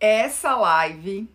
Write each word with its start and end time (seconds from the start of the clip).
essa 0.00 0.56
live, 0.56 1.28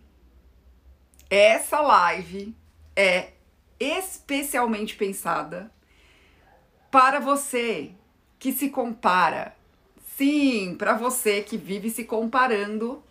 essa 1.30 1.80
live 1.80 2.54
é 2.96 3.30
especialmente 3.78 4.96
pensada 4.96 5.70
para 6.90 7.20
você 7.20 7.92
que 8.38 8.52
se 8.52 8.68
compara. 8.68 9.56
Sim, 10.16 10.74
para 10.76 10.94
você 10.94 11.42
que 11.42 11.56
vive 11.56 11.90
se 11.90 12.04
comparando 12.04 13.02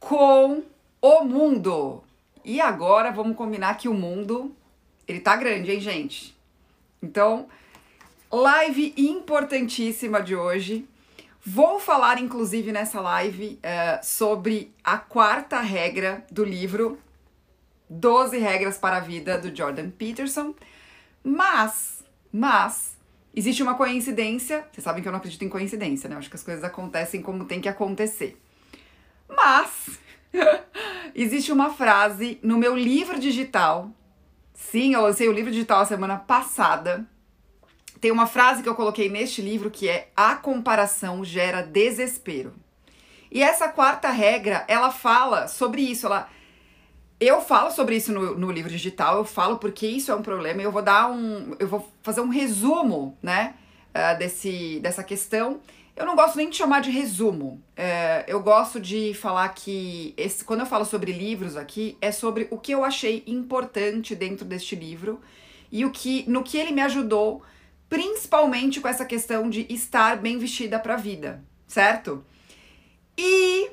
com 0.00 0.64
o 1.00 1.24
mundo. 1.24 2.02
E 2.44 2.60
agora 2.60 3.10
vamos 3.10 3.36
combinar 3.36 3.76
que 3.76 3.88
o 3.88 3.94
mundo, 3.94 4.54
ele 5.06 5.20
tá 5.20 5.36
grande, 5.36 5.70
hein, 5.70 5.80
gente? 5.80 6.36
Então, 7.02 7.46
live 8.30 8.94
importantíssima 8.96 10.20
de 10.20 10.34
hoje. 10.34 10.88
Vou 11.46 11.78
falar, 11.78 12.18
inclusive, 12.18 12.72
nessa 12.72 13.02
live 13.02 13.60
uh, 13.62 14.02
sobre 14.02 14.74
a 14.82 14.96
quarta 14.96 15.60
regra 15.60 16.24
do 16.30 16.42
livro 16.42 16.98
12 17.90 18.38
Regras 18.38 18.78
para 18.78 18.96
a 18.96 19.00
Vida, 19.00 19.36
do 19.36 19.54
Jordan 19.54 19.90
Peterson. 19.90 20.54
Mas, 21.22 22.02
mas, 22.32 22.96
existe 23.36 23.62
uma 23.62 23.74
coincidência. 23.74 24.66
Vocês 24.72 24.82
sabem 24.82 25.02
que 25.02 25.08
eu 25.08 25.12
não 25.12 25.18
acredito 25.18 25.44
em 25.44 25.50
coincidência, 25.50 26.08
né? 26.08 26.14
Eu 26.14 26.18
acho 26.20 26.30
que 26.30 26.36
as 26.36 26.42
coisas 26.42 26.64
acontecem 26.64 27.20
como 27.20 27.44
tem 27.44 27.60
que 27.60 27.68
acontecer. 27.68 28.40
Mas, 29.28 29.98
existe 31.14 31.52
uma 31.52 31.68
frase 31.74 32.38
no 32.42 32.56
meu 32.56 32.74
livro 32.74 33.20
digital. 33.20 33.90
Sim, 34.54 34.94
eu 34.94 35.02
lancei 35.02 35.28
o 35.28 35.32
livro 35.32 35.52
digital 35.52 35.80
a 35.80 35.84
semana 35.84 36.16
passada. 36.16 37.06
Tem 38.04 38.10
uma 38.10 38.26
frase 38.26 38.62
que 38.62 38.68
eu 38.68 38.74
coloquei 38.74 39.08
neste 39.08 39.40
livro 39.40 39.70
que 39.70 39.88
é: 39.88 40.08
a 40.14 40.36
comparação 40.36 41.24
gera 41.24 41.62
desespero. 41.62 42.52
E 43.32 43.42
essa 43.42 43.66
quarta 43.66 44.10
regra, 44.10 44.62
ela 44.68 44.90
fala 44.90 45.48
sobre 45.48 45.80
isso. 45.80 46.04
Ela, 46.04 46.28
eu 47.18 47.40
falo 47.40 47.70
sobre 47.70 47.96
isso 47.96 48.12
no, 48.12 48.38
no 48.38 48.52
livro 48.52 48.70
digital, 48.70 49.16
eu 49.16 49.24
falo 49.24 49.56
porque 49.56 49.86
isso 49.86 50.12
é 50.12 50.14
um 50.14 50.20
problema. 50.20 50.60
Eu 50.60 50.70
vou 50.70 50.82
dar 50.82 51.10
um. 51.10 51.56
Eu 51.58 51.66
vou 51.66 51.90
fazer 52.02 52.20
um 52.20 52.28
resumo, 52.28 53.16
né? 53.22 53.54
Uh, 53.94 54.18
desse, 54.18 54.80
dessa 54.80 55.02
questão. 55.02 55.62
Eu 55.96 56.04
não 56.04 56.14
gosto 56.14 56.36
nem 56.36 56.50
de 56.50 56.56
chamar 56.56 56.82
de 56.82 56.90
resumo. 56.90 57.62
É, 57.74 58.26
eu 58.28 58.42
gosto 58.42 58.78
de 58.78 59.14
falar 59.14 59.48
que 59.48 60.12
esse, 60.18 60.44
quando 60.44 60.60
eu 60.60 60.66
falo 60.66 60.84
sobre 60.84 61.10
livros 61.10 61.56
aqui, 61.56 61.96
é 62.02 62.12
sobre 62.12 62.48
o 62.50 62.58
que 62.58 62.72
eu 62.72 62.84
achei 62.84 63.24
importante 63.26 64.14
dentro 64.14 64.44
deste 64.44 64.76
livro 64.76 65.22
e 65.72 65.86
o 65.86 65.90
que 65.90 66.28
no 66.28 66.42
que 66.42 66.58
ele 66.58 66.70
me 66.70 66.82
ajudou, 66.82 67.42
principalmente 67.88 68.80
com 68.80 68.88
essa 68.88 69.04
questão 69.04 69.48
de 69.48 69.66
estar 69.68 70.16
bem 70.16 70.38
vestida 70.38 70.78
para 70.78 70.94
a 70.94 70.98
vida, 70.98 71.42
certo? 71.66 72.24
E 73.16 73.70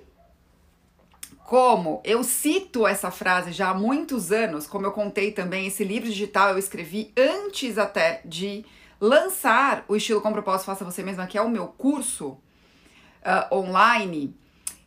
como 1.45 2.01
eu 2.03 2.23
cito 2.23 2.87
essa 2.87 3.11
frase 3.11 3.51
já 3.51 3.71
há 3.71 3.73
muitos 3.73 4.31
anos, 4.31 4.67
como 4.67 4.85
eu 4.85 4.91
contei 4.91 5.31
também, 5.31 5.67
esse 5.67 5.83
livro 5.83 6.07
digital 6.07 6.51
eu 6.51 6.57
escrevi 6.57 7.11
antes 7.17 7.77
até 7.77 8.21
de 8.23 8.63
lançar 8.99 9.83
o 9.87 9.95
Estilo 9.95 10.21
com 10.21 10.31
Propósito 10.31 10.67
Faça 10.67 10.85
Você 10.85 11.03
Mesma, 11.03 11.27
que 11.27 11.37
é 11.37 11.41
o 11.41 11.49
meu 11.49 11.67
curso 11.67 12.29
uh, 12.29 13.53
online, 13.53 14.35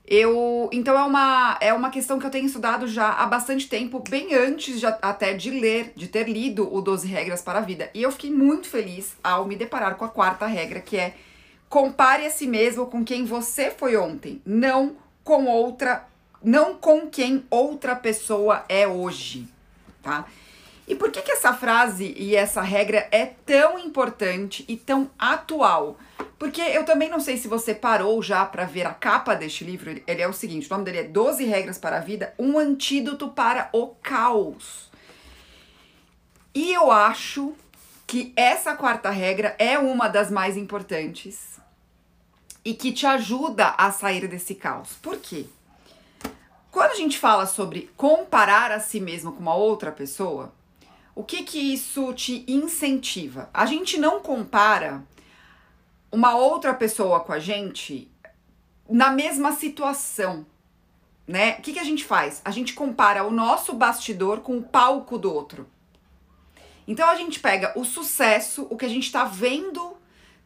eu 0.07 0.69
então 0.71 0.99
é 0.99 1.03
uma 1.03 1.59
é 1.61 1.73
uma 1.73 1.89
questão 1.89 2.19
que 2.19 2.27
eu 2.27 2.31
tenho 2.31 2.47
estudado 2.47 2.87
já 2.87 3.11
há 3.11 3.27
bastante 3.27 3.69
tempo, 3.69 4.03
bem 4.09 4.35
antes 4.35 4.79
de, 4.79 4.87
até 4.87 5.33
de 5.33 5.51
ler, 5.51 5.93
de 5.97 6.09
ter 6.09 6.29
lido 6.29 6.73
o 6.73 6.83
12 6.83 7.09
regras 7.09 7.41
para 7.41 7.59
a 7.59 7.63
vida. 7.63 7.91
E 7.95 8.03
eu 8.03 8.13
fiquei 8.13 8.31
muito 8.31 8.69
feliz 8.69 9.17
ao 9.25 9.47
me 9.47 9.57
deparar 9.57 9.97
com 9.97 10.05
a 10.05 10.09
quarta 10.09 10.47
regra, 10.47 10.81
que 10.81 10.97
é 10.97 11.15
compare 11.69 12.27
a 12.27 12.31
si 12.31 12.47
mesmo 12.47 12.87
com 12.87 13.05
quem 13.05 13.25
você 13.25 13.71
foi 13.71 13.97
ontem, 13.97 14.41
não 14.45 14.97
com 15.25 15.47
outra, 15.47 16.07
não 16.43 16.75
com 16.75 17.09
quem 17.09 17.45
outra 17.51 17.97
pessoa 17.97 18.65
é 18.69 18.87
hoje, 18.87 19.49
tá? 20.03 20.27
E 20.87 20.95
por 20.95 21.11
que, 21.11 21.23
que 21.23 21.33
essa 21.33 21.55
frase 21.55 22.15
e 22.17 22.37
essa 22.37 22.61
regra 22.61 23.09
é 23.11 23.25
tão 23.25 23.79
importante 23.79 24.65
e 24.69 24.77
tão 24.77 25.11
atual? 25.19 25.99
Porque 26.39 26.61
eu 26.61 26.85
também 26.85 27.09
não 27.09 27.21
sei 27.21 27.39
se 27.39 27.49
você 27.49 27.75
parou 27.75 28.23
já 28.23 28.45
para 28.45 28.67
ver 28.67 28.87
a 28.87 28.93
capa 28.93 29.35
deste 29.35 29.65
livro. 29.65 29.91
Ele 30.07 30.23
é 30.23 30.29
o 30.29 30.33
seguinte: 30.33 30.67
o 30.67 30.71
nome 30.71 30.85
dele 30.85 30.99
é 30.99 31.05
12 31.05 31.45
Regras 31.45 31.79
para 31.79 31.97
a 31.97 32.01
Vida 32.01 32.35
Um 32.39 32.59
Antídoto 32.59 33.29
para 33.29 33.71
o 33.73 33.89
Caos. 34.03 34.91
E 36.55 36.73
eu 36.73 36.93
acho 36.93 37.55
que 38.07 38.33
essa 38.37 38.77
quarta 38.77 39.11
regra 39.11 39.57
é 39.59 39.79
uma 39.79 40.07
das 40.07 40.31
mais 40.31 40.57
importantes 40.57 41.59
e 42.65 42.75
que 42.75 42.93
te 42.93 43.07
ajuda 43.07 43.75
a 43.77 43.91
sair 43.91 44.29
desse 44.29 44.55
caos. 44.55 44.91
Por 45.03 45.19
quê? 45.19 45.47
Quando 46.71 46.93
a 46.93 46.95
gente 46.95 47.19
fala 47.19 47.47
sobre 47.47 47.91
comparar 47.97 48.71
a 48.71 48.81
si 48.81 49.01
mesmo 49.01 49.33
com 49.33 49.41
uma 49.41 49.55
outra 49.55 49.91
pessoa, 49.91 50.53
o 51.15 51.23
que 51.23 51.43
que 51.45 51.59
isso 51.59 52.13
te 52.13 52.45
incentiva? 52.49 53.49
A 53.55 53.67
gente 53.67 53.99
não 53.99 54.21
compara 54.21 55.05
uma 56.11 56.37
outra 56.37 56.75
pessoa 56.75 57.21
com 57.21 57.33
a 57.33 57.39
gente 57.39 58.11
na 58.89 59.11
mesma 59.11 59.53
situação, 59.53 60.45
né? 61.27 61.57
O 61.59 61.63
que 61.63 61.73
que 61.73 61.79
a 61.79 61.85
gente 61.85 62.05
faz? 62.05 62.43
A 62.45 62.51
gente 62.51 62.75
compara 62.75 63.25
o 63.25 63.31
nosso 63.31 63.73
bastidor 63.75 64.41
com 64.41 64.59
o 64.59 64.63
palco 64.63 65.19
do 65.19 65.33
outro. 65.33 65.69
Então 66.87 67.09
a 67.09 67.17
gente 67.17 67.41
pega 67.41 67.73
o 67.79 67.85
sucesso, 67.85 68.67
o 68.69 68.77
que 68.77 68.85
a 68.85 68.89
gente 68.89 69.11
tá 69.11 69.25
vendo 69.25 69.97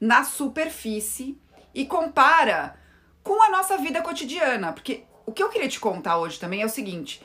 na 0.00 0.22
superfície 0.22 1.36
e 1.74 1.84
compara 1.84 2.78
com 3.22 3.42
a 3.42 3.50
nossa 3.50 3.76
vida 3.76 4.00
cotidiana, 4.00 4.72
porque 4.72 5.02
o 5.26 5.32
que 5.32 5.42
eu 5.42 5.48
queria 5.48 5.68
te 5.68 5.80
contar 5.80 6.18
hoje 6.18 6.38
também 6.38 6.62
é 6.62 6.66
o 6.66 6.70
seguinte: 6.70 7.22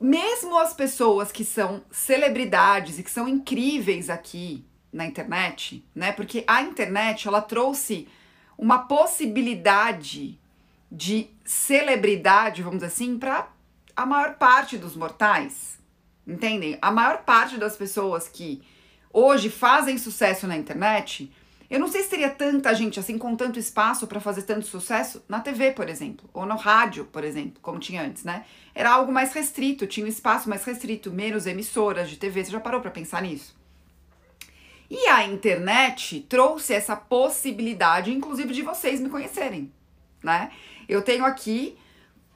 mesmo 0.00 0.58
as 0.58 0.72
pessoas 0.72 1.30
que 1.30 1.44
são 1.44 1.82
celebridades 1.90 2.98
e 2.98 3.02
que 3.02 3.10
são 3.10 3.28
incríveis 3.28 4.08
aqui 4.08 4.64
na 4.90 5.04
internet, 5.04 5.84
né? 5.94 6.10
Porque 6.10 6.42
a 6.46 6.62
internet 6.62 7.28
ela 7.28 7.42
trouxe 7.42 8.08
uma 8.56 8.78
possibilidade 8.78 10.40
de 10.90 11.28
celebridade, 11.44 12.62
vamos 12.62 12.78
dizer 12.78 12.92
assim, 12.92 13.18
para 13.18 13.48
a 13.94 14.06
maior 14.06 14.36
parte 14.36 14.78
dos 14.78 14.96
mortais. 14.96 15.78
Entendem? 16.26 16.78
A 16.80 16.90
maior 16.90 17.18
parte 17.18 17.58
das 17.58 17.76
pessoas 17.76 18.26
que 18.26 18.62
hoje 19.12 19.50
fazem 19.50 19.98
sucesso 19.98 20.46
na 20.46 20.56
internet 20.56 21.30
eu 21.70 21.78
não 21.78 21.86
sei 21.86 22.02
se 22.02 22.10
teria 22.10 22.28
tanta 22.28 22.74
gente 22.74 22.98
assim 22.98 23.16
com 23.16 23.36
tanto 23.36 23.56
espaço 23.56 24.08
para 24.08 24.18
fazer 24.18 24.42
tanto 24.42 24.66
sucesso 24.66 25.22
na 25.28 25.38
TV, 25.38 25.70
por 25.70 25.88
exemplo, 25.88 26.28
ou 26.34 26.44
no 26.44 26.56
rádio, 26.56 27.04
por 27.04 27.22
exemplo, 27.22 27.60
como 27.62 27.78
tinha 27.78 28.02
antes, 28.02 28.24
né? 28.24 28.44
Era 28.74 28.90
algo 28.90 29.12
mais 29.12 29.32
restrito, 29.32 29.86
tinha 29.86 30.04
um 30.04 30.08
espaço 30.08 30.48
mais 30.48 30.64
restrito, 30.64 31.12
menos 31.12 31.46
emissoras 31.46 32.10
de 32.10 32.16
TV. 32.16 32.44
Você 32.44 32.50
já 32.50 32.58
parou 32.58 32.80
para 32.80 32.90
pensar 32.90 33.22
nisso? 33.22 33.56
E 34.90 35.06
a 35.06 35.24
internet 35.24 36.26
trouxe 36.28 36.74
essa 36.74 36.96
possibilidade, 36.96 38.12
inclusive, 38.12 38.52
de 38.52 38.62
vocês 38.62 39.00
me 39.00 39.08
conhecerem, 39.08 39.72
né? 40.20 40.50
Eu 40.88 41.02
tenho 41.02 41.24
aqui 41.24 41.78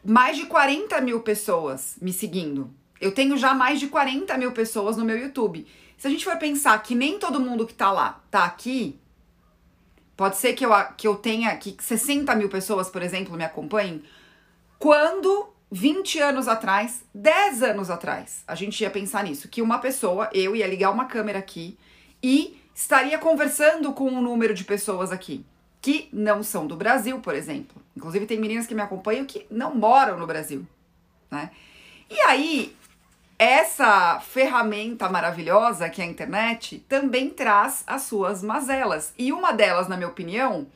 mais 0.05 0.37
de 0.37 0.47
40 0.47 1.01
mil 1.01 1.21
pessoas 1.23 1.97
me 2.01 2.13
seguindo. 2.13 2.73
Eu 3.01 3.11
tenho 3.11 3.37
já 3.37 3.53
mais 3.53 3.81
de 3.81 3.89
40 3.89 4.39
mil 4.39 4.53
pessoas 4.53 4.97
no 4.97 5.05
meu 5.05 5.19
YouTube. 5.19 5.67
Se 5.97 6.07
a 6.07 6.11
gente 6.11 6.25
for 6.25 6.37
pensar 6.37 6.81
que 6.85 6.95
nem 6.95 7.19
todo 7.19 7.41
mundo 7.41 7.67
que 7.67 7.75
tá 7.75 7.91
lá 7.91 8.23
tá 8.31 8.45
aqui, 8.45 8.97
Pode 10.17 10.37
ser 10.37 10.53
que 10.53 10.65
eu, 10.65 10.71
que 10.97 11.07
eu 11.07 11.17
tenha 11.17 11.57
que 11.57 11.77
60 11.79 12.35
mil 12.37 12.49
pessoas, 12.49 12.89
por 12.89 13.03
exemplo, 13.03 13.37
me 13.37 13.45
acompanhem. 13.45 14.03
Quando 14.79 15.49
20 15.71 16.21
anos 16.21 16.47
atrás, 16.47 17.05
10 17.15 17.63
anos 17.63 17.91
atrás, 17.91 18.45
a 18.47 18.55
gente 18.55 18.81
ia 18.81 18.91
pensar 18.91 19.25
nisso, 19.25 19.49
que 19.49 19.61
uma 19.61 19.79
pessoa, 19.79 20.31
eu 20.33 20.55
ia 20.55 20.67
ligar 20.67 20.91
uma 20.91 21.07
câmera 21.07 21.39
aqui 21.39 21.77
e 22.23 22.61
estaria 22.75 23.19
conversando 23.19 23.93
com 23.93 24.09
um 24.09 24.23
número 24.23 24.55
de 24.55 24.65
pessoas 24.65 25.11
aqui 25.11 25.45
que 25.85 26.09
não 26.13 26.43
são 26.43 26.67
do 26.67 26.77
Brasil, 26.77 27.21
por 27.21 27.35
exemplo. 27.35 27.83
Inclusive 27.95 28.25
tem 28.25 28.41
meninas 28.41 28.67
que 28.67 28.75
me 28.75 28.81
acompanham 28.81 29.27
que 29.27 29.47
não 29.51 29.75
moram 29.75 30.19
no 30.19 30.27
Brasil, 30.27 30.67
né? 31.31 31.51
E 32.09 32.19
aí 32.21 32.75
essa 33.39 34.21
ferramenta 34.21 35.09
maravilhosa 35.09 35.89
que 35.89 36.01
é 36.01 36.05
a 36.05 36.09
internet 36.09 36.79
também 36.89 37.31
traz 37.31 37.83
as 37.87 38.03
suas 38.03 38.43
mazelas. 38.43 39.13
E 39.19 39.33
uma 39.33 39.53
delas, 39.53 39.89
na 39.89 39.97
minha 39.97 40.09
opinião, 40.09 40.67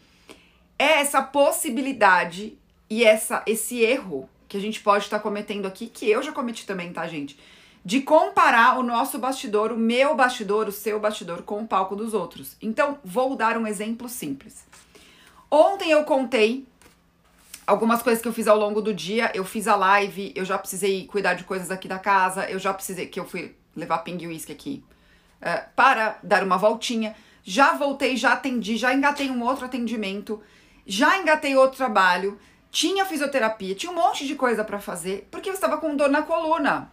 é 0.79 1.01
essa 1.01 1.23
possibilidade 1.23 2.59
e 2.91 3.05
essa 3.05 3.43
esse 3.47 3.81
erro 3.81 4.29
que 4.49 4.57
a 4.57 4.61
gente 4.61 4.81
pode 4.81 5.05
estar 5.05 5.21
cometendo 5.21 5.67
aqui, 5.67 5.87
que 5.89 6.09
eu 6.09 6.23
já 6.23 6.33
cometi 6.33 6.67
também, 6.67 6.93
tá, 6.93 7.07
gente? 7.07 7.39
De 7.85 8.01
comparar 8.01 8.79
o 8.79 8.83
nosso 8.83 9.19
bastidor, 9.19 9.73
o 9.73 9.77
meu 9.77 10.15
bastidor, 10.15 10.67
o 10.69 10.73
seu 10.73 10.99
bastidor 10.99 11.43
com 11.43 11.61
o 11.61 11.69
palco 11.69 11.95
dos 11.95 12.15
outros. 12.15 12.57
Então, 12.61 12.99
vou 13.05 13.37
dar 13.37 13.59
um 13.59 13.67
exemplo 13.67 14.09
simples. 14.09 14.67
Ontem 15.51 15.91
eu 15.91 16.05
contei 16.05 16.67
algumas 17.69 18.03
coisas 18.03 18.23
que 18.23 18.27
eu 18.27 18.33
fiz 18.33 18.49
ao 18.49 18.59
longo 18.59 18.81
do 18.81 18.95
dia, 18.95 19.31
eu 19.35 19.45
fiz 19.45 19.69
a 19.69 19.77
live, 19.77 20.33
eu 20.35 20.43
já 20.43 20.57
precisei 20.57 21.07
cuidar 21.07 21.35
de 21.35 21.45
coisas 21.45 21.71
aqui 21.71 21.87
da 21.87 21.99
casa, 21.99 22.49
eu 22.49 22.59
já 22.59 22.73
precisei, 22.73 23.07
que 23.07 23.21
eu 23.21 23.27
fui 23.27 23.55
levar 23.77 23.99
ping 23.99 24.27
whisky 24.27 24.53
aqui 24.53 24.83
uh, 25.43 25.69
para 25.77 26.19
dar 26.23 26.43
uma 26.43 26.57
voltinha. 26.57 27.15
Já 27.45 27.75
voltei, 27.75 28.17
já 28.17 28.33
atendi, 28.33 28.79
já 28.79 28.95
engatei 28.95 29.31
um 29.31 29.43
outro 29.43 29.67
atendimento, 29.67 30.43
já 30.87 31.19
engatei 31.19 31.55
outro 31.57 31.77
trabalho, 31.77 32.39
tinha 32.71 33.05
fisioterapia, 33.05 33.75
tinha 33.75 33.93
um 33.93 33.97
monte 33.97 34.27
de 34.27 34.35
coisa 34.35 34.65
para 34.65 34.81
fazer, 34.81 35.29
porque 35.31 35.51
eu 35.51 35.55
estava 35.55 35.77
com 35.77 35.95
dor 35.95 36.09
na 36.09 36.23
coluna. 36.23 36.91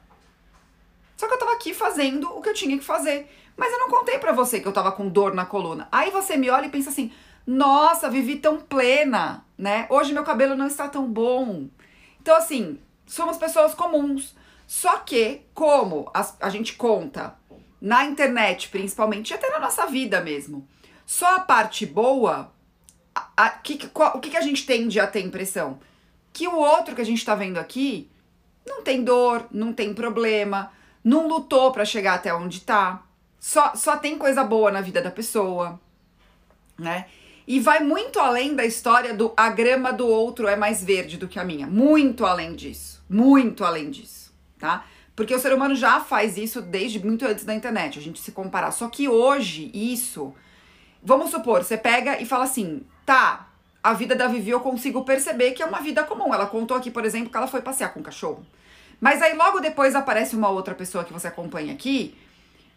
Só 1.15 1.25
que 1.25 1.33
eu 1.33 1.39
tava 1.39 1.53
aqui 1.53 1.73
fazendo 1.73 2.29
o 2.35 2.41
que 2.41 2.49
eu 2.49 2.53
tinha 2.53 2.77
que 2.77 2.83
fazer. 2.83 3.31
Mas 3.55 3.71
eu 3.71 3.79
não 3.79 3.89
contei 3.89 4.19
para 4.19 4.33
você 4.33 4.59
que 4.59 4.67
eu 4.67 4.73
tava 4.73 4.91
com 4.91 5.07
dor 5.07 5.33
na 5.33 5.45
coluna. 5.45 5.87
Aí 5.89 6.11
você 6.11 6.35
me 6.35 6.49
olha 6.49 6.65
e 6.65 6.69
pensa 6.69 6.89
assim: 6.89 7.13
"Nossa, 7.47 8.09
vivi 8.09 8.35
tão 8.35 8.59
plena, 8.59 9.44
né? 9.57 9.87
Hoje 9.89 10.13
meu 10.13 10.23
cabelo 10.23 10.55
não 10.55 10.67
está 10.67 10.87
tão 10.87 11.05
bom". 11.05 11.67
Então 12.21 12.35
assim, 12.35 12.79
somos 13.05 13.37
pessoas 13.37 13.73
comuns. 13.73 14.35
Só 14.67 14.97
que 14.97 15.41
como 15.53 16.09
a, 16.13 16.27
a 16.41 16.49
gente 16.49 16.73
conta 16.73 17.35
na 17.79 18.03
internet, 18.03 18.69
principalmente, 18.69 19.33
até 19.33 19.49
na 19.49 19.59
nossa 19.59 19.85
vida 19.85 20.21
mesmo, 20.21 20.67
só 21.05 21.35
a 21.35 21.39
parte 21.41 21.85
boa, 21.85 22.51
a, 23.13 23.29
a, 23.37 23.49
que, 23.49 23.87
qual, 23.89 24.17
o 24.17 24.19
que, 24.19 24.31
que 24.31 24.37
a 24.37 24.41
gente 24.41 24.65
tende 24.65 24.99
a 24.99 25.05
ter 25.05 25.21
impressão? 25.21 25.79
Que 26.33 26.47
o 26.47 26.55
outro 26.55 26.95
que 26.95 27.01
a 27.01 27.05
gente 27.05 27.19
está 27.19 27.35
vendo 27.35 27.59
aqui 27.59 28.09
não 28.65 28.81
tem 28.81 29.03
dor, 29.03 29.45
não 29.51 29.71
tem 29.71 29.93
problema, 29.93 30.71
não 31.03 31.27
lutou 31.27 31.71
para 31.71 31.85
chegar 31.85 32.15
até 32.15 32.33
onde 32.33 32.61
tá. 32.61 33.03
Só, 33.39 33.75
só 33.75 33.95
tem 33.97 34.17
coisa 34.17 34.43
boa 34.43 34.71
na 34.71 34.81
vida 34.81 35.01
da 35.01 35.11
pessoa, 35.11 35.79
né? 36.77 37.05
E 37.47 37.59
vai 37.59 37.79
muito 37.79 38.19
além 38.19 38.55
da 38.55 38.65
história 38.65 39.13
do 39.13 39.31
a 39.37 39.49
grama 39.49 39.93
do 39.93 40.07
outro 40.07 40.47
é 40.47 40.55
mais 40.55 40.83
verde 40.83 41.17
do 41.17 41.27
que 41.27 41.39
a 41.39 41.43
minha. 41.43 41.67
Muito 41.67 42.25
além 42.25 42.55
disso. 42.55 43.03
Muito 43.07 43.63
além 43.63 43.91
disso, 43.91 44.33
tá? 44.57 44.85
Porque 45.15 45.33
o 45.33 45.39
ser 45.39 45.53
humano 45.53 45.75
já 45.75 45.99
faz 45.99 46.37
isso 46.37 46.61
desde 46.61 46.99
muito 47.03 47.25
antes 47.25 47.45
da 47.45 47.53
internet, 47.53 47.99
a 47.99 48.01
gente 48.01 48.19
se 48.19 48.31
comparar. 48.31 48.71
Só 48.71 48.89
que 48.89 49.07
hoje, 49.07 49.71
isso. 49.73 50.33
Vamos 51.01 51.29
supor, 51.29 51.63
você 51.63 51.77
pega 51.77 52.19
e 52.19 52.25
fala 52.25 52.43
assim: 52.45 52.81
tá, 53.05 53.47
a 53.83 53.93
vida 53.93 54.15
da 54.15 54.27
Vivi 54.27 54.49
eu 54.49 54.59
consigo 54.59 55.05
perceber 55.05 55.51
que 55.51 55.61
é 55.61 55.65
uma 55.65 55.79
vida 55.79 56.03
comum. 56.03 56.33
Ela 56.33 56.47
contou 56.47 56.75
aqui, 56.75 56.89
por 56.89 57.05
exemplo, 57.05 57.29
que 57.29 57.37
ela 57.37 57.47
foi 57.47 57.61
passear 57.61 57.93
com 57.93 57.99
o 57.99 58.03
cachorro. 58.03 58.45
Mas 58.99 59.21
aí 59.21 59.35
logo 59.35 59.59
depois 59.59 59.93
aparece 59.93 60.35
uma 60.35 60.49
outra 60.49 60.73
pessoa 60.73 61.03
que 61.03 61.13
você 61.13 61.27
acompanha 61.27 61.73
aqui, 61.73 62.15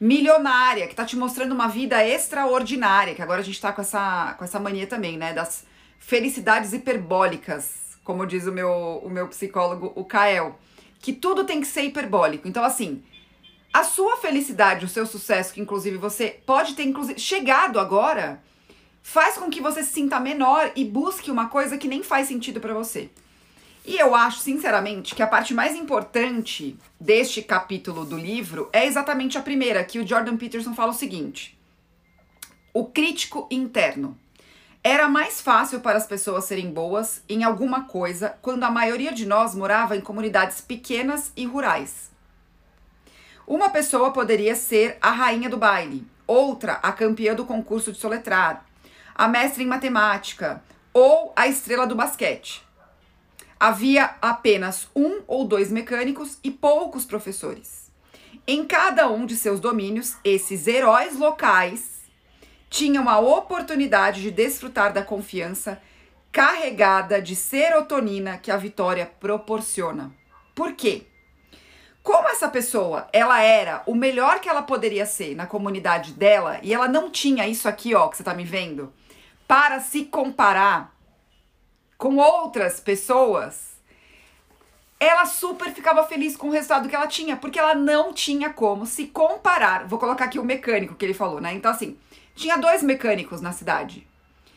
milionária, 0.01 0.87
que 0.87 0.95
tá 0.95 1.05
te 1.05 1.17
mostrando 1.17 1.53
uma 1.53 1.69
vida 1.69 2.07
extraordinária, 2.07 3.15
que 3.15 3.23
agora 3.23 3.41
a 3.41 3.45
gente 3.45 3.61
tá 3.61 3.73
com 3.73 3.81
essa, 3.81 4.35
com 4.39 4.45
essa 4.45 4.61
mania 4.61 4.87
também, 4.87 5.17
né, 5.17 5.33
das 5.33 5.65
felicidades 5.99 6.73
hiperbólicas, 6.73 7.99
como 8.05 8.27
diz 8.27 8.47
o 8.47 8.53
meu, 8.53 9.01
o 9.05 9.11
meu 9.11 9.29
psicólogo, 9.29 9.93
o 9.95 10.05
Kael, 10.05 10.59
que 11.01 11.13
tudo 11.13 11.45
tem 11.45 11.61
que 11.61 11.67
ser 11.67 11.83
hiperbólico. 11.83 12.49
Então, 12.49 12.65
assim, 12.65 13.03
a 13.73 13.85
sua 13.85 14.17
felicidade, 14.17 14.85
o 14.85 14.89
seu 14.89 15.07
sucesso, 15.07 15.53
que 15.53 15.61
inclusive 15.61 15.97
você 15.97 16.41
pode 16.47 16.75
ter 16.75 16.85
inclusive 16.85 17.19
chegado 17.19 17.79
agora, 17.79 18.43
faz 19.03 19.37
com 19.37 19.51
que 19.51 19.61
você 19.61 19.83
se 19.83 19.93
sinta 19.93 20.19
menor 20.19 20.73
e 20.75 20.85
busque 20.85 21.31
uma 21.31 21.49
coisa 21.49 21.77
que 21.77 21.89
nem 21.89 22.03
faz 22.03 22.29
sentido 22.29 22.61
para 22.61 22.75
você. 22.75 23.11
E 23.89 23.97
eu 23.97 24.15
acho, 24.15 24.41
sinceramente, 24.41 25.15
que 25.15 25.23
a 25.23 25.27
parte 25.27 25.55
mais 25.55 25.75
importante 25.75 26.79
deste 27.01 27.41
capítulo 27.41 28.05
do 28.05 28.19
livro 28.19 28.69
é 28.71 28.85
exatamente 28.85 29.39
a 29.39 29.43
primeira, 29.43 29.83
que 29.83 29.99
o 29.99 30.07
Jordan 30.07 30.37
Peterson 30.37 30.75
fala 30.75 30.91
o 30.91 30.95
seguinte: 30.95 31.59
o 32.75 32.85
crítico 32.85 33.49
interno. 33.51 34.15
Era 34.85 35.09
mais 35.09 35.41
fácil 35.41 35.81
para 35.81 35.97
as 35.97 36.07
pessoas 36.07 36.45
serem 36.45 36.71
boas 36.71 37.23
em 37.31 37.45
alguma 37.45 37.85
coisa 37.85 38.37
quando 38.43 38.63
a 38.65 38.71
maioria 38.71 39.11
de 39.11 39.25
nós 39.25 39.55
morava 39.55 39.97
em 39.97 40.03
comunidades 40.03 40.61
pequenas 40.61 41.33
e 41.35 41.47
rurais. 41.47 42.11
Uma 43.47 43.71
pessoa 43.71 44.13
poderia 44.13 44.55
ser 44.55 44.99
a 45.01 45.11
rainha 45.11 45.49
do 45.49 45.57
baile, 45.57 46.07
outra 46.27 46.75
a 46.75 46.93
campeã 46.93 47.35
do 47.35 47.47
concurso 47.47 47.91
de 47.91 47.99
soletrar, 47.99 48.67
a 49.15 49.27
mestre 49.27 49.65
em 49.65 49.67
matemática 49.67 50.63
ou 50.93 51.33
a 51.35 51.49
estrela 51.49 51.87
do 51.87 51.97
basquete 51.97 52.68
havia 53.59 54.17
apenas 54.23 54.89
um 54.95 55.23
ou 55.27 55.45
dois 55.45 55.71
mecânicos 55.71 56.39
e 56.43 56.51
poucos 56.51 57.05
professores. 57.05 57.91
Em 58.47 58.65
cada 58.65 59.09
um 59.09 59.27
de 59.27 59.37
seus 59.37 59.61
domínios, 59.61 60.17
esses 60.25 60.67
heróis 60.67 61.19
locais 61.19 61.99
tinham 62.71 63.09
a 63.09 63.19
oportunidade 63.19 64.23
de 64.23 64.31
desfrutar 64.31 64.93
da 64.93 65.03
confiança 65.03 65.81
carregada 66.31 67.21
de 67.21 67.35
serotonina 67.35 68.39
que 68.39 68.51
a 68.51 68.57
vitória 68.57 69.11
proporciona. 69.19 70.13
Por 70.55 70.75
quê? 70.75 71.07
Como 72.03 72.29
essa 72.29 72.49
pessoa, 72.49 73.09
ela 73.13 73.43
era 73.43 73.83
o 73.87 73.95
melhor 73.95 74.41
que 74.41 74.49
ela 74.49 74.63
poderia 74.63 75.05
ser 75.05 75.35
na 75.35 75.47
comunidade 75.47 76.13
dela 76.13 76.59
e 76.63 76.73
ela 76.73 76.89
não 76.89 77.11
tinha 77.11 77.47
isso 77.47 77.69
aqui, 77.69 77.95
ó, 77.95 78.09
que 78.09 78.17
você 78.17 78.23
tá 78.23 78.33
me 78.33 78.45
vendo, 78.45 78.93
para 79.47 79.81
se 79.81 80.05
comparar 80.05 80.98
com 81.99 82.17
outras 82.17 82.79
pessoas, 82.79 83.73
ela 85.01 85.27
super 85.27 85.73
ficava 85.73 86.07
feliz 86.07 86.37
com 86.37 86.49
o 86.49 86.53
resultado 86.53 86.89
que 86.89 86.95
ela 86.95 87.09
tinha, 87.09 87.37
porque 87.37 87.59
ela 87.59 87.75
não 87.75 88.13
tinha 88.13 88.51
como 88.51 88.87
se 88.87 89.07
comparar. 89.09 89.87
Vou 89.87 89.99
colocar 89.99 90.27
aqui 90.27 90.39
o 90.39 90.45
mecânico 90.45 90.95
que 90.95 91.05
ele 91.05 91.13
falou, 91.13 91.41
né? 91.41 91.53
Então, 91.53 91.71
assim, 91.71 91.99
tinha 92.37 92.57
dois 92.57 92.83
mecânicos 92.85 93.41
na 93.41 93.53
cidade. 93.53 94.07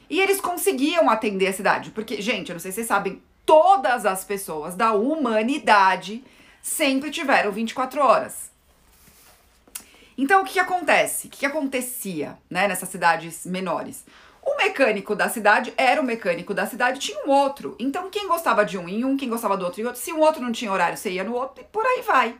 E 0.07 0.19
eles 0.19 0.39
conseguiam 0.39 1.09
atender 1.09 1.47
a 1.47 1.53
cidade. 1.53 1.89
Porque, 1.91 2.21
gente, 2.21 2.49
eu 2.49 2.53
não 2.53 2.59
sei 2.59 2.71
se 2.71 2.75
vocês 2.75 2.87
sabem, 2.87 3.21
todas 3.45 4.05
as 4.05 4.23
pessoas 4.23 4.75
da 4.75 4.93
humanidade 4.93 6.23
sempre 6.61 7.09
tiveram 7.09 7.51
24 7.51 8.01
horas. 8.01 8.51
Então, 10.17 10.41
o 10.41 10.45
que, 10.45 10.53
que 10.53 10.59
acontece? 10.59 11.27
O 11.27 11.29
que, 11.31 11.39
que 11.39 11.45
acontecia, 11.45 12.37
né, 12.49 12.67
nessas 12.67 12.89
cidades 12.89 13.45
menores? 13.45 14.05
O 14.43 14.57
mecânico 14.57 15.15
da 15.15 15.29
cidade 15.29 15.73
era 15.77 16.01
o 16.01 16.03
mecânico 16.03 16.53
da 16.53 16.65
cidade, 16.65 16.99
tinha 16.99 17.25
um 17.25 17.29
outro. 17.29 17.75
Então, 17.79 18.09
quem 18.09 18.27
gostava 18.27 18.65
de 18.65 18.77
um 18.77 18.89
em 18.89 19.05
um, 19.05 19.15
quem 19.15 19.29
gostava 19.29 19.55
do 19.55 19.63
outro 19.65 19.81
em 19.81 19.85
outro. 19.85 20.01
Se 20.01 20.11
um 20.11 20.19
outro 20.19 20.41
não 20.41 20.51
tinha 20.51 20.71
horário, 20.71 20.97
você 20.97 21.11
ia 21.11 21.23
no 21.23 21.33
outro 21.33 21.63
e 21.63 21.67
por 21.67 21.85
aí 21.85 22.01
vai. 22.01 22.35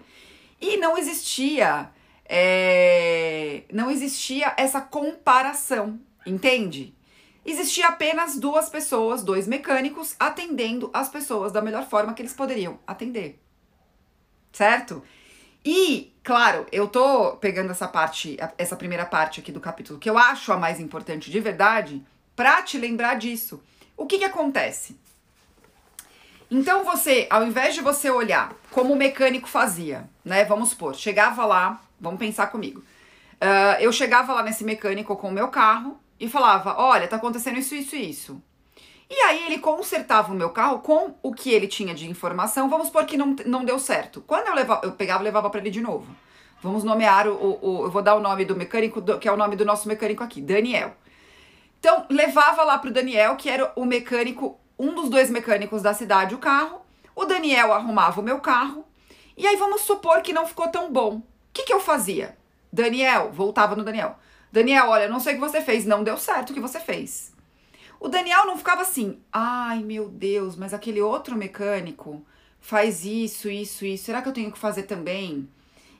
E 0.59 0.77
não 0.77 0.97
existia. 0.97 1.89
É, 2.25 3.63
não 3.71 3.91
existia 3.91 4.53
essa 4.55 4.79
comparação, 4.79 5.99
entende? 6.25 6.95
Existia 7.45 7.87
apenas 7.87 8.37
duas 8.37 8.69
pessoas, 8.69 9.23
dois 9.23 9.47
mecânicos, 9.47 10.15
atendendo 10.17 10.89
as 10.93 11.09
pessoas 11.09 11.51
da 11.51 11.61
melhor 11.61 11.87
forma 11.87 12.13
que 12.13 12.21
eles 12.21 12.33
poderiam 12.33 12.79
atender. 12.87 13.41
Certo? 14.53 15.03
E, 15.65 16.00
claro, 16.31 16.65
eu 16.71 16.87
tô 16.87 17.35
pegando 17.41 17.71
essa 17.71 17.89
parte, 17.89 18.37
essa 18.57 18.77
primeira 18.77 19.05
parte 19.05 19.41
aqui 19.41 19.51
do 19.51 19.59
capítulo, 19.59 19.99
que 19.99 20.09
eu 20.09 20.17
acho 20.17 20.53
a 20.53 20.57
mais 20.57 20.79
importante 20.79 21.29
de 21.29 21.39
verdade, 21.41 22.01
pra 22.37 22.61
te 22.61 22.77
lembrar 22.77 23.15
disso. 23.15 23.61
O 23.97 24.05
que 24.05 24.17
que 24.17 24.23
acontece? 24.23 24.97
Então 26.49 26.85
você, 26.85 27.27
ao 27.29 27.43
invés 27.43 27.75
de 27.75 27.81
você 27.81 28.09
olhar 28.09 28.55
como 28.71 28.93
o 28.93 28.95
mecânico 28.95 29.45
fazia, 29.45 30.09
né? 30.23 30.45
Vamos 30.45 30.69
supor, 30.69 30.95
chegava 30.95 31.45
lá, 31.45 31.81
vamos 31.99 32.17
pensar 32.17 32.47
comigo. 32.47 32.79
Uh, 32.79 33.81
eu 33.81 33.91
chegava 33.91 34.33
lá 34.33 34.41
nesse 34.41 34.63
mecânico 34.63 35.17
com 35.17 35.27
o 35.27 35.33
meu 35.33 35.49
carro 35.49 35.99
e 36.17 36.29
falava: 36.29 36.77
Olha, 36.77 37.09
tá 37.09 37.17
acontecendo 37.17 37.59
isso, 37.59 37.75
isso 37.75 37.97
isso. 37.97 38.41
E 39.13 39.23
aí 39.23 39.45
ele 39.45 39.59
consertava 39.59 40.31
o 40.31 40.35
meu 40.35 40.51
carro 40.51 40.79
com 40.79 41.13
o 41.21 41.33
que 41.33 41.51
ele 41.51 41.67
tinha 41.67 41.93
de 41.93 42.09
informação. 42.09 42.69
Vamos 42.69 42.87
supor 42.87 43.05
que 43.05 43.17
não, 43.17 43.35
não 43.45 43.65
deu 43.65 43.77
certo. 43.77 44.21
Quando 44.21 44.47
eu 44.47 44.55
levava, 44.55 44.85
eu 44.85 44.93
pegava 44.93 45.21
levava 45.21 45.49
para 45.49 45.59
ele 45.59 45.69
de 45.69 45.81
novo. 45.81 46.07
Vamos 46.61 46.85
nomear 46.85 47.27
o, 47.27 47.33
o, 47.33 47.59
o, 47.61 47.85
Eu 47.87 47.91
vou 47.91 48.01
dar 48.01 48.15
o 48.15 48.21
nome 48.21 48.45
do 48.45 48.55
mecânico, 48.55 49.01
do, 49.01 49.19
que 49.19 49.27
é 49.27 49.31
o 49.31 49.35
nome 49.35 49.57
do 49.57 49.65
nosso 49.65 49.85
mecânico 49.85 50.23
aqui, 50.23 50.41
Daniel. 50.41 50.95
Então, 51.77 52.05
levava 52.09 52.63
lá 52.63 52.77
pro 52.77 52.89
Daniel, 52.89 53.35
que 53.35 53.49
era 53.49 53.73
o 53.75 53.83
mecânico, 53.83 54.57
um 54.79 54.95
dos 54.95 55.09
dois 55.09 55.29
mecânicos 55.29 55.81
da 55.81 55.93
cidade, 55.93 56.33
o 56.33 56.37
carro. 56.37 56.79
O 57.13 57.25
Daniel 57.25 57.73
arrumava 57.73 58.21
o 58.21 58.23
meu 58.23 58.39
carro. 58.39 58.85
E 59.35 59.45
aí 59.45 59.57
vamos 59.57 59.81
supor 59.81 60.21
que 60.21 60.31
não 60.31 60.47
ficou 60.47 60.69
tão 60.69 60.89
bom. 60.89 61.15
O 61.15 61.23
que, 61.51 61.63
que 61.63 61.73
eu 61.73 61.81
fazia? 61.81 62.37
Daniel, 62.71 63.29
voltava 63.33 63.75
no 63.75 63.83
Daniel. 63.83 64.17
Daniel, 64.53 64.87
olha, 64.87 65.09
não 65.09 65.19
sei 65.19 65.33
o 65.33 65.35
que 65.35 65.41
você 65.41 65.59
fez, 65.59 65.85
não 65.85 66.01
deu 66.01 66.15
certo 66.15 66.51
o 66.51 66.53
que 66.53 66.61
você 66.61 66.79
fez. 66.79 67.30
O 68.01 68.09
Daniel 68.09 68.47
não 68.47 68.57
ficava 68.57 68.81
assim, 68.81 69.21
ai 69.31 69.83
meu 69.83 70.09
Deus, 70.09 70.55
mas 70.55 70.73
aquele 70.73 70.99
outro 70.99 71.35
mecânico 71.35 72.25
faz 72.59 73.05
isso, 73.05 73.47
isso, 73.47 73.85
isso, 73.85 74.05
será 74.05 74.23
que 74.23 74.27
eu 74.27 74.33
tenho 74.33 74.51
que 74.51 74.57
fazer 74.57 74.83
também? 74.83 75.47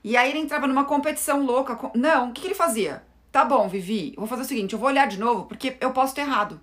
E 0.04 0.18
aí 0.18 0.32
ele 0.32 0.40
entrava 0.40 0.66
numa 0.66 0.84
competição 0.84 1.46
louca. 1.46 1.76
Com... 1.76 1.92
Não, 1.94 2.30
o 2.30 2.34
que, 2.34 2.42
que 2.42 2.48
ele 2.48 2.56
fazia? 2.56 3.04
Tá 3.32 3.46
bom, 3.46 3.70
Vivi, 3.70 4.16
vou 4.18 4.26
fazer 4.26 4.42
o 4.42 4.46
seguinte, 4.46 4.74
eu 4.74 4.80
vou 4.80 4.90
olhar 4.90 5.08
de 5.08 5.20
novo, 5.20 5.46
porque 5.46 5.78
eu 5.80 5.92
posso 5.92 6.16
ter 6.16 6.22
errado. 6.22 6.60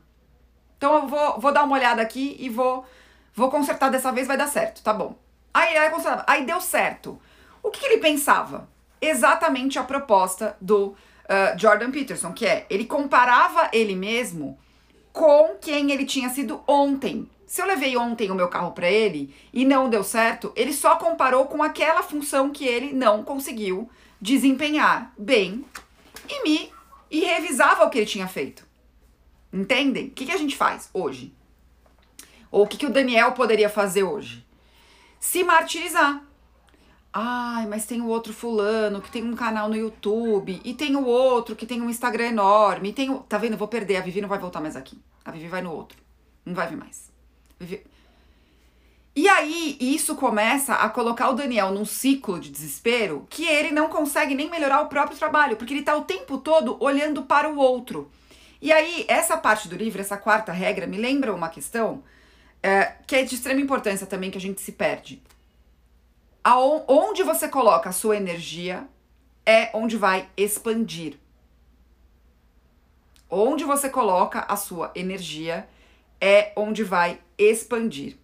Então 0.76 0.92
eu 0.96 1.06
vou, 1.06 1.38
vou 1.38 1.52
dar 1.52 1.62
uma 1.62 1.76
olhada 1.76 2.02
aqui 2.02 2.36
e 2.40 2.48
vou, 2.48 2.84
vou 3.32 3.48
consertar 3.48 3.92
dessa 3.92 4.10
vez, 4.10 4.26
vai 4.26 4.36
dar 4.36 4.48
certo, 4.48 4.82
tá 4.82 4.92
bom. 4.92 5.16
Aí, 5.54 5.76
aí, 5.76 5.92
aí 6.26 6.44
deu 6.46 6.60
certo. 6.60 7.16
O 7.62 7.70
que, 7.70 7.78
que 7.78 7.86
ele 7.86 7.98
pensava? 7.98 8.68
Exatamente 9.00 9.78
a 9.78 9.84
proposta 9.84 10.56
do 10.60 10.86
uh, 10.88 10.96
Jordan 11.56 11.92
Peterson, 11.92 12.32
que 12.32 12.44
é, 12.44 12.66
ele 12.68 12.86
comparava 12.86 13.70
ele 13.72 13.94
mesmo 13.94 14.58
com 15.12 15.56
quem 15.60 15.90
ele 15.90 16.04
tinha 16.04 16.28
sido 16.28 16.62
ontem. 16.66 17.28
Se 17.46 17.62
eu 17.62 17.66
levei 17.66 17.96
ontem 17.96 18.30
o 18.30 18.34
meu 18.34 18.48
carro 18.48 18.72
para 18.72 18.90
ele 18.90 19.34
e 19.52 19.64
não 19.64 19.88
deu 19.88 20.04
certo, 20.04 20.52
ele 20.54 20.72
só 20.72 20.96
comparou 20.96 21.46
com 21.46 21.62
aquela 21.62 22.02
função 22.02 22.50
que 22.50 22.66
ele 22.66 22.92
não 22.92 23.24
conseguiu 23.24 23.90
desempenhar 24.20 25.12
bem 25.16 25.64
e 26.28 26.42
me 26.42 26.72
e 27.10 27.20
revisava 27.20 27.84
o 27.84 27.90
que 27.90 27.98
ele 27.98 28.06
tinha 28.06 28.28
feito. 28.28 28.66
Entendem? 29.52 30.08
O 30.08 30.10
que, 30.10 30.26
que 30.26 30.32
a 30.32 30.36
gente 30.36 30.56
faz 30.56 30.90
hoje? 30.92 31.34
Ou 32.50 32.64
o 32.64 32.66
que, 32.66 32.76
que 32.76 32.86
o 32.86 32.92
Daniel 32.92 33.32
poderia 33.32 33.68
fazer 33.68 34.02
hoje? 34.02 34.46
Se 35.18 35.42
martirizar. 35.42 36.22
Ai, 37.20 37.66
mas 37.66 37.84
tem 37.84 38.00
o 38.00 38.06
outro 38.06 38.32
fulano 38.32 39.02
que 39.02 39.10
tem 39.10 39.24
um 39.24 39.34
canal 39.34 39.68
no 39.68 39.74
YouTube, 39.74 40.60
e 40.64 40.72
tem 40.72 40.94
o 40.94 41.04
outro 41.04 41.56
que 41.56 41.66
tem 41.66 41.82
um 41.82 41.90
Instagram 41.90 42.28
enorme, 42.28 42.90
e 42.90 42.92
tem 42.92 43.10
o... 43.10 43.18
Tá 43.18 43.36
vendo? 43.36 43.56
Vou 43.56 43.66
perder, 43.66 43.96
a 43.96 44.00
Vivi 44.00 44.20
não 44.20 44.28
vai 44.28 44.38
voltar 44.38 44.60
mais 44.60 44.76
aqui. 44.76 44.96
A 45.24 45.32
Vivi 45.32 45.48
vai 45.48 45.60
no 45.60 45.72
outro. 45.72 45.98
Não 46.46 46.54
vai 46.54 46.68
vir 46.68 46.76
mais. 46.76 47.10
Vivi... 47.58 47.84
E 49.16 49.28
aí, 49.28 49.76
isso 49.80 50.14
começa 50.14 50.74
a 50.74 50.88
colocar 50.88 51.28
o 51.30 51.32
Daniel 51.32 51.72
num 51.72 51.84
ciclo 51.84 52.38
de 52.38 52.50
desespero 52.50 53.26
que 53.28 53.44
ele 53.44 53.72
não 53.72 53.88
consegue 53.88 54.32
nem 54.36 54.48
melhorar 54.48 54.82
o 54.82 54.86
próprio 54.86 55.18
trabalho, 55.18 55.56
porque 55.56 55.74
ele 55.74 55.82
tá 55.82 55.96
o 55.96 56.04
tempo 56.04 56.38
todo 56.38 56.76
olhando 56.78 57.24
para 57.24 57.50
o 57.50 57.58
outro. 57.58 58.08
E 58.62 58.70
aí, 58.70 59.04
essa 59.08 59.36
parte 59.36 59.66
do 59.66 59.74
livro, 59.74 60.00
essa 60.00 60.16
quarta 60.16 60.52
regra, 60.52 60.86
me 60.86 60.96
lembra 60.96 61.34
uma 61.34 61.48
questão 61.48 62.04
é, 62.62 62.92
que 63.08 63.16
é 63.16 63.24
de 63.24 63.34
extrema 63.34 63.60
importância 63.60 64.06
também, 64.06 64.30
que 64.30 64.38
a 64.38 64.40
gente 64.40 64.60
se 64.60 64.70
perde. 64.70 65.20
Aonde 66.50 67.22
você 67.22 67.46
coloca 67.46 67.90
a 67.90 67.92
sua 67.92 68.16
energia 68.16 68.88
é 69.44 69.68
onde 69.74 69.98
vai 69.98 70.30
expandir. 70.34 71.18
Onde 73.28 73.64
você 73.64 73.90
coloca 73.90 74.40
a 74.48 74.56
sua 74.56 74.90
energia 74.94 75.68
é 76.18 76.54
onde 76.56 76.82
vai 76.82 77.20
expandir. 77.36 78.16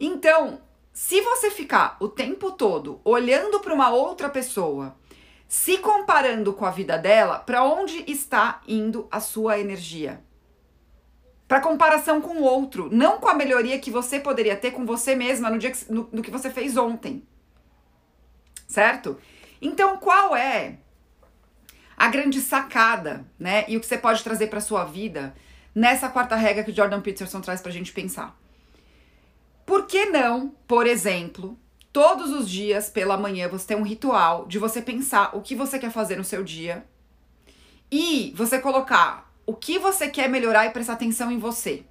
Então, 0.00 0.62
se 0.94 1.20
você 1.20 1.50
ficar 1.50 1.98
o 2.00 2.08
tempo 2.08 2.52
todo 2.52 3.02
olhando 3.04 3.60
para 3.60 3.74
uma 3.74 3.90
outra 3.90 4.30
pessoa, 4.30 4.96
se 5.46 5.76
comparando 5.76 6.54
com 6.54 6.64
a 6.64 6.70
vida 6.70 6.96
dela, 6.96 7.38
para 7.38 7.62
onde 7.64 8.02
está 8.10 8.62
indo 8.66 9.06
a 9.10 9.20
sua 9.20 9.58
energia? 9.58 10.24
Para 11.46 11.60
comparação 11.60 12.20
com 12.20 12.36
o 12.38 12.42
outro, 12.42 12.88
não 12.90 13.18
com 13.18 13.28
a 13.28 13.34
melhoria 13.34 13.78
que 13.78 13.90
você 13.90 14.18
poderia 14.18 14.56
ter 14.56 14.70
com 14.70 14.86
você 14.86 15.14
mesma 15.14 15.50
no 15.50 15.58
dia 15.58 15.70
que, 15.70 15.92
no, 15.92 16.08
no 16.10 16.22
que 16.22 16.30
você 16.30 16.50
fez 16.50 16.76
ontem. 16.76 17.26
Certo? 18.66 19.18
Então, 19.60 19.98
qual 19.98 20.34
é 20.34 20.78
a 21.96 22.08
grande 22.08 22.40
sacada, 22.40 23.26
né? 23.38 23.64
E 23.68 23.76
o 23.76 23.80
que 23.80 23.86
você 23.86 23.98
pode 23.98 24.22
trazer 24.24 24.48
para 24.48 24.60
sua 24.60 24.84
vida 24.84 25.34
nessa 25.74 26.08
quarta 26.08 26.34
regra 26.34 26.64
que 26.64 26.70
o 26.70 26.74
Jordan 26.74 27.00
Peterson 27.00 27.40
traz 27.40 27.60
para 27.60 27.70
a 27.70 27.74
gente 27.74 27.92
pensar? 27.92 28.36
Por 29.66 29.86
que 29.86 30.06
não, 30.06 30.54
por 30.66 30.86
exemplo, 30.86 31.58
todos 31.92 32.30
os 32.30 32.48
dias 32.48 32.90
pela 32.90 33.16
manhã 33.16 33.48
você 33.48 33.68
tem 33.68 33.76
um 33.76 33.82
ritual 33.82 34.46
de 34.46 34.58
você 34.58 34.82
pensar 34.82 35.34
o 35.36 35.40
que 35.40 35.54
você 35.54 35.78
quer 35.78 35.90
fazer 35.90 36.16
no 36.16 36.24
seu 36.24 36.42
dia 36.42 36.84
e 37.90 38.32
você 38.36 38.58
colocar 38.58 39.32
o 39.46 39.54
que 39.54 39.78
você 39.78 40.08
quer 40.08 40.28
melhorar 40.28 40.66
e 40.66 40.70
prestar 40.70 40.94
atenção 40.94 41.30
em 41.30 41.38
você. 41.38 41.84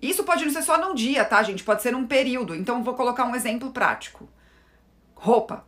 Isso 0.00 0.24
pode 0.24 0.44
não 0.44 0.52
ser 0.52 0.62
só 0.62 0.78
num 0.78 0.94
dia, 0.94 1.24
tá, 1.24 1.42
gente? 1.42 1.64
Pode 1.64 1.82
ser 1.82 1.92
num 1.92 2.06
período. 2.06 2.54
Então 2.54 2.82
vou 2.82 2.94
colocar 2.94 3.24
um 3.24 3.34
exemplo 3.34 3.70
prático. 3.70 4.28
Roupa. 5.14 5.66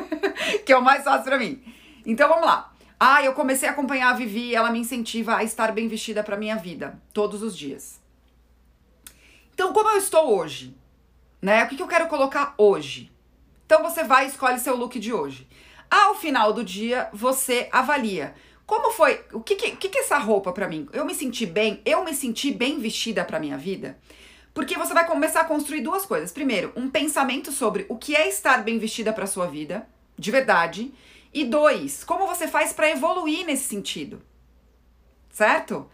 que 0.66 0.72
é 0.72 0.76
o 0.76 0.82
mais 0.82 1.04
fácil 1.04 1.24
para 1.24 1.38
mim. 1.38 1.62
Então 2.04 2.28
vamos 2.28 2.44
lá. 2.44 2.72
Ah, 3.00 3.22
eu 3.24 3.32
comecei 3.32 3.68
a 3.68 3.72
acompanhar 3.72 4.10
a 4.10 4.14
Vivi, 4.14 4.54
ela 4.54 4.70
me 4.70 4.78
incentiva 4.78 5.36
a 5.36 5.42
estar 5.42 5.72
bem 5.72 5.88
vestida 5.88 6.22
para 6.22 6.36
minha 6.36 6.54
vida, 6.54 7.02
todos 7.12 7.42
os 7.42 7.56
dias. 7.56 8.00
Então, 9.52 9.72
como 9.72 9.88
eu 9.90 9.96
estou 9.96 10.38
hoje? 10.38 10.76
Né? 11.40 11.64
O 11.64 11.68
que, 11.68 11.76
que 11.76 11.82
eu 11.82 11.88
quero 11.88 12.06
colocar 12.06 12.54
hoje? 12.56 13.10
Então, 13.66 13.82
você 13.82 14.04
vai 14.04 14.26
e 14.26 14.28
escolhe 14.28 14.60
seu 14.60 14.76
look 14.76 15.00
de 15.00 15.12
hoje. 15.12 15.48
Ao 15.90 16.14
final 16.14 16.52
do 16.52 16.62
dia, 16.62 17.08
você 17.12 17.68
avalia. 17.72 18.34
Como 18.72 18.90
foi? 18.90 19.22
O 19.34 19.40
que, 19.42 19.54
que, 19.54 19.90
que 19.90 19.98
é 19.98 20.00
essa 20.00 20.16
roupa 20.16 20.50
para 20.50 20.66
mim? 20.66 20.88
Eu 20.94 21.04
me 21.04 21.14
senti 21.14 21.44
bem? 21.44 21.82
Eu 21.84 22.02
me 22.02 22.14
senti 22.14 22.50
bem 22.50 22.78
vestida 22.78 23.22
para 23.22 23.38
minha 23.38 23.58
vida? 23.58 23.98
Porque 24.54 24.78
você 24.78 24.94
vai 24.94 25.06
começar 25.06 25.42
a 25.42 25.44
construir 25.44 25.82
duas 25.82 26.06
coisas. 26.06 26.32
Primeiro, 26.32 26.72
um 26.74 26.88
pensamento 26.88 27.52
sobre 27.52 27.84
o 27.90 27.98
que 27.98 28.16
é 28.16 28.26
estar 28.26 28.64
bem 28.64 28.78
vestida 28.78 29.12
para 29.12 29.26
sua 29.26 29.46
vida, 29.46 29.86
de 30.18 30.30
verdade. 30.30 30.90
E 31.34 31.44
dois, 31.44 32.02
como 32.02 32.26
você 32.26 32.48
faz 32.48 32.72
para 32.72 32.88
evoluir 32.88 33.44
nesse 33.44 33.64
sentido. 33.64 34.22
Certo? 35.28 35.86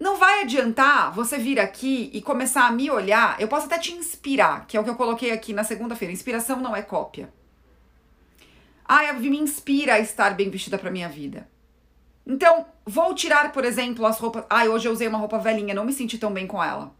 Não 0.00 0.16
vai 0.16 0.44
adiantar 0.44 1.12
você 1.12 1.36
vir 1.36 1.60
aqui 1.60 2.08
e 2.10 2.22
começar 2.22 2.66
a 2.66 2.72
me 2.72 2.90
olhar. 2.90 3.38
Eu 3.38 3.48
posso 3.48 3.66
até 3.66 3.78
te 3.78 3.92
inspirar, 3.92 4.66
que 4.66 4.78
é 4.78 4.80
o 4.80 4.84
que 4.84 4.88
eu 4.88 4.96
coloquei 4.96 5.30
aqui 5.30 5.52
na 5.52 5.62
segunda-feira. 5.62 6.10
Inspiração 6.10 6.58
não 6.58 6.74
é 6.74 6.80
cópia. 6.80 7.30
Ah, 8.82 9.12
me 9.12 9.38
inspira 9.38 9.96
a 9.96 10.00
estar 10.00 10.30
bem 10.30 10.48
vestida 10.48 10.78
para 10.78 10.90
minha 10.90 11.10
vida. 11.10 11.52
Então, 12.26 12.66
vou 12.86 13.14
tirar, 13.14 13.52
por 13.52 13.64
exemplo, 13.64 14.06
as 14.06 14.18
roupas. 14.18 14.44
Ah, 14.48 14.64
hoje 14.64 14.88
eu 14.88 14.92
usei 14.92 15.06
uma 15.06 15.18
roupa 15.18 15.38
velhinha, 15.38 15.74
não 15.74 15.84
me 15.84 15.92
senti 15.92 16.18
tão 16.18 16.32
bem 16.32 16.46
com 16.46 16.62
ela. 16.62 16.94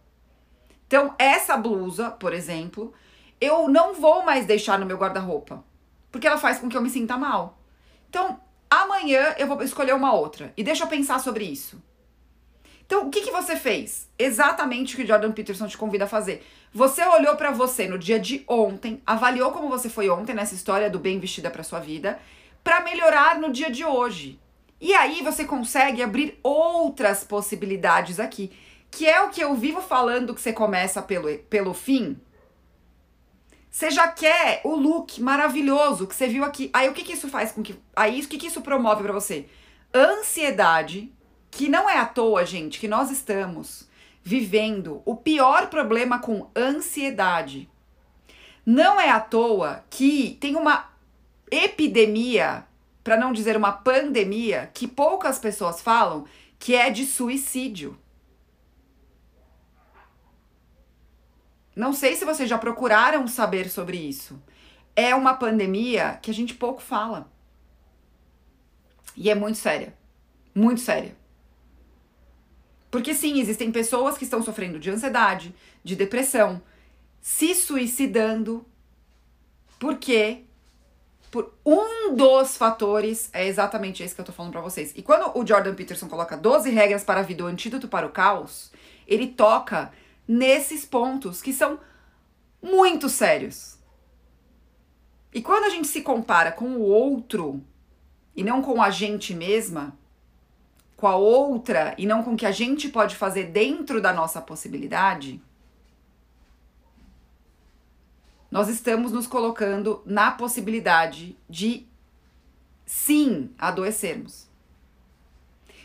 Então, 0.87 1.15
essa 1.17 1.57
blusa, 1.57 2.11
por 2.11 2.31
exemplo, 2.31 2.93
eu 3.41 3.67
não 3.67 3.93
vou 3.93 4.23
mais 4.23 4.45
deixar 4.45 4.77
no 4.77 4.85
meu 4.85 4.97
guarda-roupa, 4.97 5.63
porque 6.11 6.27
ela 6.27 6.37
faz 6.37 6.59
com 6.59 6.69
que 6.69 6.77
eu 6.77 6.81
me 6.81 6.89
sinta 6.89 7.17
mal. 7.17 7.57
Então, 8.07 8.39
amanhã 8.69 9.35
eu 9.37 9.47
vou 9.47 9.61
escolher 9.63 9.93
uma 9.95 10.13
outra. 10.13 10.53
E 10.55 10.63
deixa 10.63 10.83
eu 10.83 10.87
pensar 10.87 11.19
sobre 11.19 11.43
isso. 11.43 11.81
Então, 12.85 13.07
o 13.07 13.09
que, 13.09 13.21
que 13.21 13.31
você 13.31 13.55
fez? 13.55 14.07
Exatamente 14.17 14.93
o 14.93 14.97
que 14.97 15.07
Jordan 15.07 15.31
Peterson 15.31 15.67
te 15.67 15.75
convida 15.75 16.05
a 16.05 16.07
fazer. 16.07 16.45
Você 16.71 17.03
olhou 17.03 17.35
para 17.35 17.49
você 17.49 17.87
no 17.87 17.97
dia 17.97 18.19
de 18.19 18.43
ontem, 18.47 19.01
avaliou 19.05 19.51
como 19.51 19.69
você 19.69 19.89
foi 19.89 20.07
ontem 20.07 20.35
nessa 20.35 20.53
história 20.53 20.89
do 20.89 20.99
bem 20.99 21.19
vestida 21.19 21.49
para 21.49 21.63
sua 21.63 21.79
vida, 21.79 22.19
para 22.63 22.81
melhorar 22.81 23.39
no 23.39 23.51
dia 23.51 23.71
de 23.71 23.83
hoje. 23.83 24.39
E 24.79 24.93
aí 24.93 25.21
você 25.21 25.45
consegue 25.45 26.01
abrir 26.01 26.39
outras 26.43 27.23
possibilidades 27.23 28.19
aqui, 28.19 28.51
que 28.91 29.07
é 29.07 29.21
o 29.21 29.29
que 29.29 29.41
eu 29.41 29.55
vivo 29.55 29.81
falando 29.81 30.33
que 30.33 30.41
você 30.41 30.53
começa 30.53 31.01
pelo, 31.01 31.37
pelo 31.39 31.73
fim. 31.73 32.19
Você 33.69 33.91
já 33.91 34.07
quer 34.07 34.61
o 34.63 34.75
look 34.75 35.21
maravilhoso 35.21 36.07
que 36.07 36.15
você 36.15 36.27
viu 36.27 36.43
aqui. 36.43 36.69
Aí 36.73 36.87
o 36.87 36.93
que, 36.93 37.03
que 37.03 37.13
isso 37.13 37.27
faz 37.27 37.51
com 37.51 37.61
que. 37.61 37.75
Aí 37.95 38.21
o 38.21 38.27
que, 38.27 38.37
que 38.37 38.47
isso 38.47 38.61
promove 38.61 39.03
para 39.03 39.13
você? 39.13 39.47
Ansiedade 39.93 41.11
que 41.55 41.69
não 41.69 41.89
é 41.89 41.97
à 41.97 42.05
toa, 42.05 42.45
gente, 42.45 42.79
que 42.79 42.87
nós 42.87 43.09
estamos 43.09 43.87
vivendo 44.21 45.01
o 45.05 45.15
pior 45.15 45.69
problema 45.69 46.19
com 46.19 46.49
ansiedade. 46.55 47.69
Não 48.65 48.99
é 48.99 49.09
à 49.09 49.21
toa 49.21 49.85
que 49.89 50.37
tem 50.41 50.55
uma 50.55 50.89
epidemia, 51.49 52.65
para 53.05 53.17
não 53.17 53.31
dizer 53.31 53.55
uma 53.55 53.71
pandemia, 53.71 54.71
que 54.73 54.87
poucas 54.87 55.37
pessoas 55.37 55.79
falam, 55.79 56.25
que 56.57 56.73
é 56.73 56.89
de 56.89 57.05
suicídio. 57.05 57.95
Não 61.75 61.93
sei 61.93 62.15
se 62.15 62.25
vocês 62.25 62.49
já 62.49 62.57
procuraram 62.57 63.27
saber 63.27 63.69
sobre 63.69 63.95
isso. 63.95 64.41
É 64.95 65.13
uma 65.13 65.35
pandemia 65.35 66.17
que 66.19 66.31
a 66.31 66.33
gente 66.33 66.55
pouco 66.55 66.81
fala. 66.81 67.31
E 69.15 69.29
é 69.29 69.35
muito 69.35 69.59
séria. 69.59 69.95
Muito 70.55 70.81
séria. 70.81 71.15
Porque 72.89 73.13
sim, 73.13 73.39
existem 73.39 73.71
pessoas 73.71 74.17
que 74.17 74.23
estão 74.23 74.41
sofrendo 74.41 74.79
de 74.79 74.89
ansiedade, 74.89 75.53
de 75.83 75.95
depressão, 75.95 76.59
se 77.21 77.53
suicidando, 77.53 78.65
porque 79.77 80.45
por 81.35 81.53
um 81.65 82.15
dos 82.15 82.55
fatores 82.55 83.29
é 83.33 83.45
exatamente 83.45 84.01
esse 84.01 84.15
que 84.15 84.21
eu 84.21 84.25
tô 84.25 84.31
falando 84.31 84.53
para 84.53 84.61
vocês. 84.61 84.93
E 84.95 85.01
quando 85.01 85.37
o 85.37 85.45
Jordan 85.45 85.75
Peterson 85.75 86.07
coloca 86.07 86.37
12 86.37 86.69
regras 86.69 87.03
para 87.03 87.19
a 87.19 87.23
vida, 87.23 87.43
o 87.43 87.47
antídoto 87.47 87.89
para 87.89 88.07
o 88.07 88.09
caos, 88.09 88.71
ele 89.05 89.27
toca 89.27 89.91
nesses 90.25 90.85
pontos 90.85 91.41
que 91.41 91.51
são 91.51 91.77
muito 92.63 93.09
sérios. 93.09 93.77
E 95.33 95.41
quando 95.41 95.65
a 95.65 95.69
gente 95.69 95.89
se 95.89 96.03
compara 96.03 96.53
com 96.53 96.69
o 96.77 96.83
outro 96.83 97.61
e 98.33 98.41
não 98.41 98.61
com 98.61 98.81
a 98.81 98.89
gente 98.89 99.33
mesma, 99.33 99.93
com 100.95 101.05
a 101.05 101.17
outra 101.17 101.93
e 101.97 102.05
não 102.05 102.23
com 102.23 102.35
o 102.35 102.37
que 102.37 102.45
a 102.45 102.51
gente 102.51 102.87
pode 102.87 103.17
fazer 103.17 103.47
dentro 103.47 104.01
da 104.01 104.13
nossa 104.13 104.39
possibilidade, 104.39 105.41
nós 108.55 108.69
estamos 108.69 109.11
nos 109.11 109.27
colocando 109.27 110.01
na 110.05 110.31
possibilidade 110.31 111.37
de 111.49 111.85
sim 112.85 113.53
adoecermos. 113.57 114.47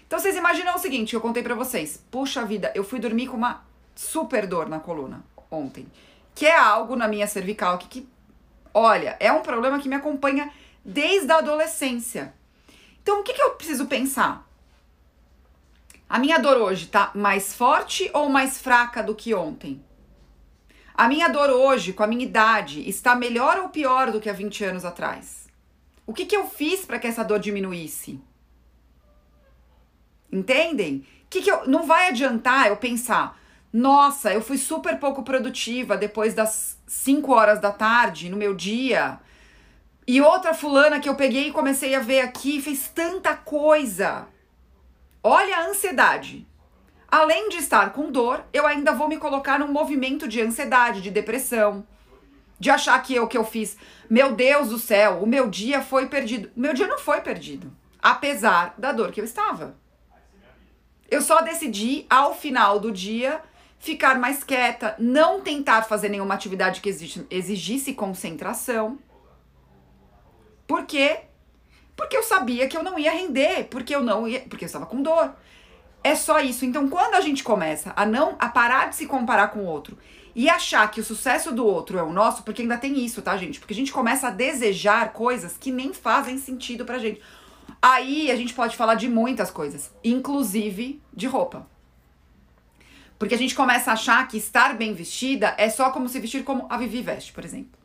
Então 0.07 0.21
vocês 0.21 0.37
imaginam 0.37 0.77
o 0.77 0.79
seguinte, 0.79 1.13
eu 1.13 1.21
contei 1.21 1.43
para 1.43 1.57
vocês. 1.57 2.01
Puxa 2.13 2.45
vida, 2.45 2.71
eu 2.73 2.85
fui 2.85 3.01
dormir 3.01 3.27
com 3.27 3.37
uma 3.37 3.65
super 3.93 4.47
dor 4.47 4.69
na 4.69 4.79
coluna 4.79 5.25
ontem, 5.51 5.85
que 6.33 6.47
é 6.47 6.57
algo 6.57 6.95
na 6.95 7.09
minha 7.09 7.27
cervical 7.27 7.77
que, 7.77 7.89
que 7.89 8.09
olha, 8.73 9.17
é 9.19 9.33
um 9.33 9.43
problema 9.43 9.81
que 9.81 9.89
me 9.89 9.97
acompanha 9.97 10.49
desde 10.85 11.33
a 11.33 11.39
adolescência. 11.39 12.33
Então 13.03 13.19
o 13.19 13.25
que, 13.25 13.33
que 13.33 13.43
eu 13.43 13.51
preciso 13.51 13.87
pensar? 13.87 14.49
A 16.09 16.21
minha 16.21 16.39
dor 16.39 16.57
hoje 16.57 16.87
tá 16.87 17.11
mais 17.17 17.53
forte 17.53 18.09
ou 18.15 18.29
mais 18.29 18.61
fraca 18.61 19.03
do 19.03 19.17
que 19.17 19.35
ontem? 19.35 19.85
A 21.01 21.09
minha 21.09 21.29
dor 21.29 21.49
hoje, 21.49 21.95
com 21.95 22.03
a 22.03 22.07
minha 22.07 22.27
idade, 22.27 22.87
está 22.87 23.15
melhor 23.15 23.57
ou 23.57 23.71
pior 23.71 24.13
do 24.13 24.21
que 24.21 24.29
há 24.29 24.35
20 24.35 24.65
anos 24.65 24.85
atrás? 24.85 25.49
O 26.07 26.13
que, 26.13 26.27
que 26.27 26.37
eu 26.37 26.47
fiz 26.47 26.85
para 26.85 26.99
que 26.99 27.07
essa 27.07 27.25
dor 27.25 27.39
diminuísse? 27.39 28.21
Entendem? 30.31 31.07
Que 31.31 31.41
que 31.41 31.51
eu, 31.51 31.67
não 31.67 31.87
vai 31.87 32.09
adiantar 32.09 32.67
eu 32.67 32.77
pensar, 32.77 33.41
Nossa, 33.73 34.31
eu 34.31 34.43
fui 34.43 34.59
super 34.59 34.99
pouco 34.99 35.23
produtiva 35.23 35.97
depois 35.97 36.35
das 36.35 36.79
5 36.87 37.33
horas 37.33 37.59
da 37.59 37.73
tarde 37.73 38.29
no 38.29 38.37
meu 38.37 38.55
dia. 38.55 39.19
E 40.07 40.21
outra 40.21 40.53
fulana 40.53 41.01
que 41.01 41.09
eu 41.09 41.15
peguei 41.15 41.49
e 41.49 41.53
comecei 41.53 41.95
a 41.95 42.01
ver 42.01 42.21
aqui 42.21 42.61
fez 42.61 42.91
tanta 42.95 43.35
coisa. 43.35 44.29
Olha 45.25 45.61
a 45.61 45.67
ansiedade. 45.69 46.47
Além 47.11 47.49
de 47.49 47.57
estar 47.57 47.93
com 47.93 48.13
dor, 48.13 48.45
eu 48.53 48.67
ainda 48.67 48.93
vou 48.93 49.09
me 49.09 49.17
colocar 49.17 49.59
num 49.59 49.73
movimento 49.73 50.29
de 50.29 50.41
ansiedade, 50.41 51.01
de 51.01 51.11
depressão, 51.11 51.85
de 52.59 52.71
achar 52.71 53.03
que 53.03 53.19
o 53.19 53.27
que 53.27 53.37
eu 53.37 53.45
fiz, 53.45 53.77
meu 54.09 54.33
Deus 54.37 54.69
do 54.69 54.79
céu, 54.79 55.21
o 55.23 55.27
meu 55.27 55.49
dia 55.49 55.83
foi 55.83 56.07
perdido. 56.07 56.51
Meu 56.55 56.73
dia 56.73 56.87
não 56.87 56.99
foi 56.99 57.21
perdido, 57.21 57.73
apesar 58.01 58.75
da 58.79 58.93
dor 58.93 59.11
que 59.11 59.21
eu 59.21 59.25
estava. 59.25 59.77
Eu 61.11 61.21
só 61.21 61.41
decidi 61.41 62.07
ao 62.09 62.33
final 62.35 62.79
do 62.79 62.93
dia 62.93 63.43
ficar 63.81 64.17
mais 64.17 64.45
quieta, 64.45 64.95
não 64.99 65.41
tentar 65.41 65.83
fazer 65.83 66.11
nenhuma 66.11 66.35
atividade 66.35 66.81
que 66.81 66.89
exigisse 67.31 67.95
concentração. 67.95 68.99
Por 70.65 70.85
quê? 70.85 71.23
Porque 71.97 72.17
eu 72.17 72.23
sabia 72.23 72.69
que 72.69 72.77
eu 72.77 72.85
não 72.85 72.97
ia 72.97 73.11
render, 73.11 73.65
porque 73.65 73.93
eu 73.95 74.03
não 74.03 74.29
ia, 74.29 74.41
porque 74.43 74.65
eu 74.65 74.67
estava 74.67 74.87
com 74.87 75.03
dor. 75.03 75.35
É 76.03 76.15
só 76.15 76.41
isso. 76.41 76.65
Então, 76.65 76.89
quando 76.89 77.15
a 77.15 77.21
gente 77.21 77.45
começa 77.45 77.93
a 77.95 78.07
não 78.07 78.37
a 78.39 78.49
parar 78.49 78.89
de 78.89 78.97
se 78.97 79.07
comparar 79.07 79.49
com 79.49 79.61
o 79.61 79.67
outro 79.67 79.99
e 80.35 80.49
achar 80.49 80.91
que 80.91 81.01
o 81.01 81.05
sucesso 81.05 81.53
do 81.53 81.67
outro 81.67 81.99
é 81.99 82.03
o 82.03 82.13
nosso, 82.13 82.43
porque 82.43 82.63
ainda 82.63 82.79
tem 82.79 83.05
isso, 83.05 83.21
tá, 83.21 83.37
gente? 83.37 83.59
Porque 83.59 83.75
a 83.75 83.77
gente 83.77 83.93
começa 83.93 84.29
a 84.29 84.31
desejar 84.31 85.13
coisas 85.13 85.57
que 85.59 85.71
nem 85.71 85.93
fazem 85.93 86.39
sentido 86.39 86.85
pra 86.85 86.99
gente. 86.99 87.21
Aí 87.83 88.31
a 88.31 88.37
gente 88.37 88.55
pode 88.55 88.77
falar 88.77 88.95
de 88.95 89.09
muitas 89.09 89.51
coisas, 89.51 89.93
inclusive 90.03 91.03
de 91.13 91.27
roupa. 91.27 91.67
Porque 93.19 93.35
a 93.35 93.39
gente 93.39 93.55
começa 93.55 93.91
a 93.91 93.95
achar 93.95 94.27
que 94.29 94.39
estar 94.39 94.75
bem 94.75 94.95
vestida 94.95 95.55
é 95.59 95.69
só 95.69 95.91
como 95.91 96.09
se 96.09 96.19
vestir 96.19 96.43
como 96.43 96.67
a 96.71 96.79
Vivi 96.79 97.03
veste, 97.03 97.33
por 97.33 97.45
exemplo. 97.45 97.79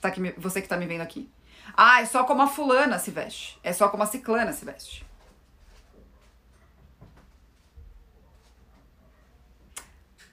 Tá 0.00 0.08
aqui, 0.08 0.34
você 0.36 0.60
que 0.60 0.68
tá 0.68 0.76
me 0.76 0.86
vendo 0.86 1.00
aqui. 1.00 1.28
Ah, 1.74 2.02
é 2.02 2.04
só 2.04 2.24
como 2.24 2.42
a 2.42 2.46
fulana 2.46 2.98
se 2.98 3.10
veste. 3.10 3.58
É 3.62 3.72
só 3.72 3.88
como 3.88 4.02
a 4.02 4.06
ciclana 4.06 4.52
se 4.52 4.64
veste. 4.64 5.07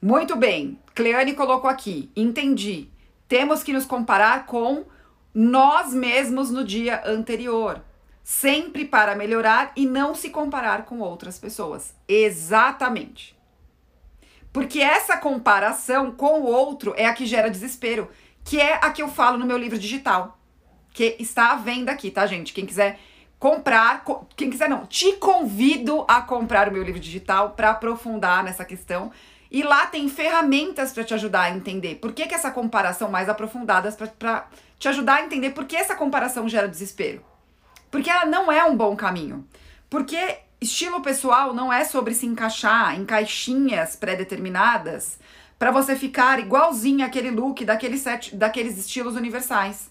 Muito 0.02 0.36
bem. 0.36 0.80
Cleane 0.94 1.34
colocou 1.34 1.70
aqui. 1.70 2.12
Entendi. 2.16 2.90
Temos 3.28 3.64
que 3.64 3.74
nos 3.74 3.86
comparar 3.86 4.46
com 4.46 4.86
nós 5.34 5.94
mesmos 5.94 6.52
no 6.52 6.64
dia 6.64 7.02
anterior. 7.06 7.84
Sempre 8.24 8.86
para 8.86 9.16
melhorar 9.16 9.72
e 9.76 9.86
não 9.86 10.16
se 10.16 10.30
comparar 10.30 10.86
com 10.86 11.00
outras 11.00 11.38
pessoas. 11.38 11.94
Exatamente. 12.08 13.36
Porque 14.56 14.80
essa 14.80 15.18
comparação 15.18 16.12
com 16.12 16.40
o 16.40 16.46
outro 16.46 16.94
é 16.96 17.06
a 17.06 17.14
que 17.14 17.26
gera 17.26 17.50
desespero, 17.50 18.10
que 18.44 18.60
é 18.60 18.76
a 18.76 18.90
que 18.90 19.02
eu 19.02 19.10
falo 19.10 19.38
no 19.38 19.46
meu 19.46 19.58
livro 19.58 19.78
digital, 19.78 20.40
que 20.94 21.18
está 21.20 21.52
à 21.52 21.56
venda 21.58 21.92
aqui, 21.92 22.10
tá, 22.10 22.26
gente? 22.26 22.54
Quem 22.54 22.66
quiser 22.66 22.98
comprar, 23.38 24.06
quem 24.36 24.50
quiser 24.50 24.70
não, 24.70 24.86
te 24.86 25.12
convido 25.18 26.06
a 26.08 26.22
comprar 26.22 26.70
o 26.70 26.72
meu 26.72 26.82
livro 26.84 27.02
digital 27.02 27.50
para 27.50 27.72
aprofundar 27.72 28.46
nessa 28.46 28.64
questão. 28.64 29.12
E 29.56 29.64
lá 29.64 29.86
tem 29.86 30.10
ferramentas 30.10 30.92
para 30.92 31.06
te 31.06 31.14
ajudar 31.14 31.44
a 31.44 31.50
entender 31.50 31.96
por 31.96 32.12
que, 32.12 32.28
que 32.28 32.36
essa 32.36 32.52
comparação 32.52 33.10
mais 33.10 33.30
aprofundada 33.30 33.90
para 34.20 34.50
te 34.78 34.90
ajudar 34.90 35.16
a 35.16 35.22
entender 35.22 35.52
por 35.52 35.64
que 35.64 35.78
essa 35.78 35.96
comparação 35.96 36.50
gera 36.50 36.68
desespero. 36.68 37.24
Porque 37.90 38.10
ela 38.10 38.26
não 38.26 38.52
é 38.52 38.66
um 38.66 38.76
bom 38.76 38.98
caminho. 38.98 39.48
Porque 39.90 40.40
Estilo 40.60 41.00
pessoal 41.00 41.54
não 41.54 41.72
é 41.72 41.86
sobre 41.86 42.14
se 42.14 42.26
encaixar 42.26 43.00
em 43.00 43.06
caixinhas 43.06 43.96
pré-determinadas 43.96 45.18
para 45.58 45.72
você 45.72 45.96
ficar 45.96 46.38
igualzinho 46.38 47.06
aquele 47.06 47.32
look 47.32 47.64
daqueles, 47.64 48.02
sete, 48.02 48.36
daqueles 48.36 48.78
estilos 48.78 49.16
universais. 49.16 49.90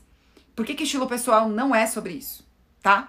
Por 0.54 0.66
que, 0.66 0.74
que 0.74 0.84
estilo 0.84 1.06
pessoal 1.06 1.48
não 1.48 1.74
é 1.74 1.86
sobre 1.86 2.12
isso, 2.12 2.46
tá? 2.82 3.08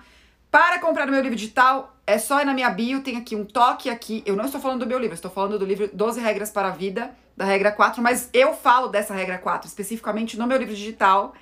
Para 0.50 0.80
comprar 0.80 1.10
o 1.10 1.12
meu 1.12 1.20
livro 1.22 1.36
digital, 1.36 1.95
é 2.08 2.18
só 2.18 2.42
ir 2.42 2.46
na 2.46 2.54
minha 2.54 2.70
bio, 2.70 3.02
tem 3.02 3.18
aqui 3.18 3.36
um 3.36 3.46
toque 3.46 3.90
aqui. 3.90 4.24
Eu 4.26 4.36
não 4.36 4.46
estou 4.46 4.62
falando 4.62 4.82
do 4.82 4.88
meu 4.88 5.00
livro, 5.00 5.16
estou 5.16 5.32
falando 5.32 5.58
do 5.58 5.66
livro 5.66 5.90
12 5.92 6.20
Regras 6.20 6.52
para 6.52 6.68
a 6.68 6.72
Vida, 6.72 7.16
da 7.36 7.46
regra 7.46 7.72
4, 7.72 8.02
mas 8.02 8.30
eu 8.34 8.54
falo 8.54 8.88
dessa 8.88 9.14
regra 9.14 9.38
4 9.38 9.68
especificamente 9.68 10.38
no 10.38 10.48
meu 10.48 10.58
livro 10.58 10.74
digital, 10.74 11.34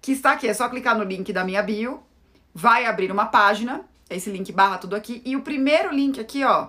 que 0.00 0.12
está 0.12 0.32
aqui. 0.32 0.48
É 0.48 0.54
só 0.54 0.68
clicar 0.68 0.96
no 0.96 1.04
link 1.04 1.32
da 1.32 1.44
minha 1.44 1.62
bio, 1.62 2.02
vai 2.54 2.86
abrir 2.86 3.10
uma 3.10 3.26
página 3.26 3.84
esse 4.14 4.30
link 4.30 4.52
barra 4.52 4.78
tudo 4.78 4.94
aqui. 4.94 5.22
E 5.24 5.36
o 5.36 5.42
primeiro 5.42 5.92
link 5.92 6.20
aqui, 6.20 6.44
ó, 6.44 6.68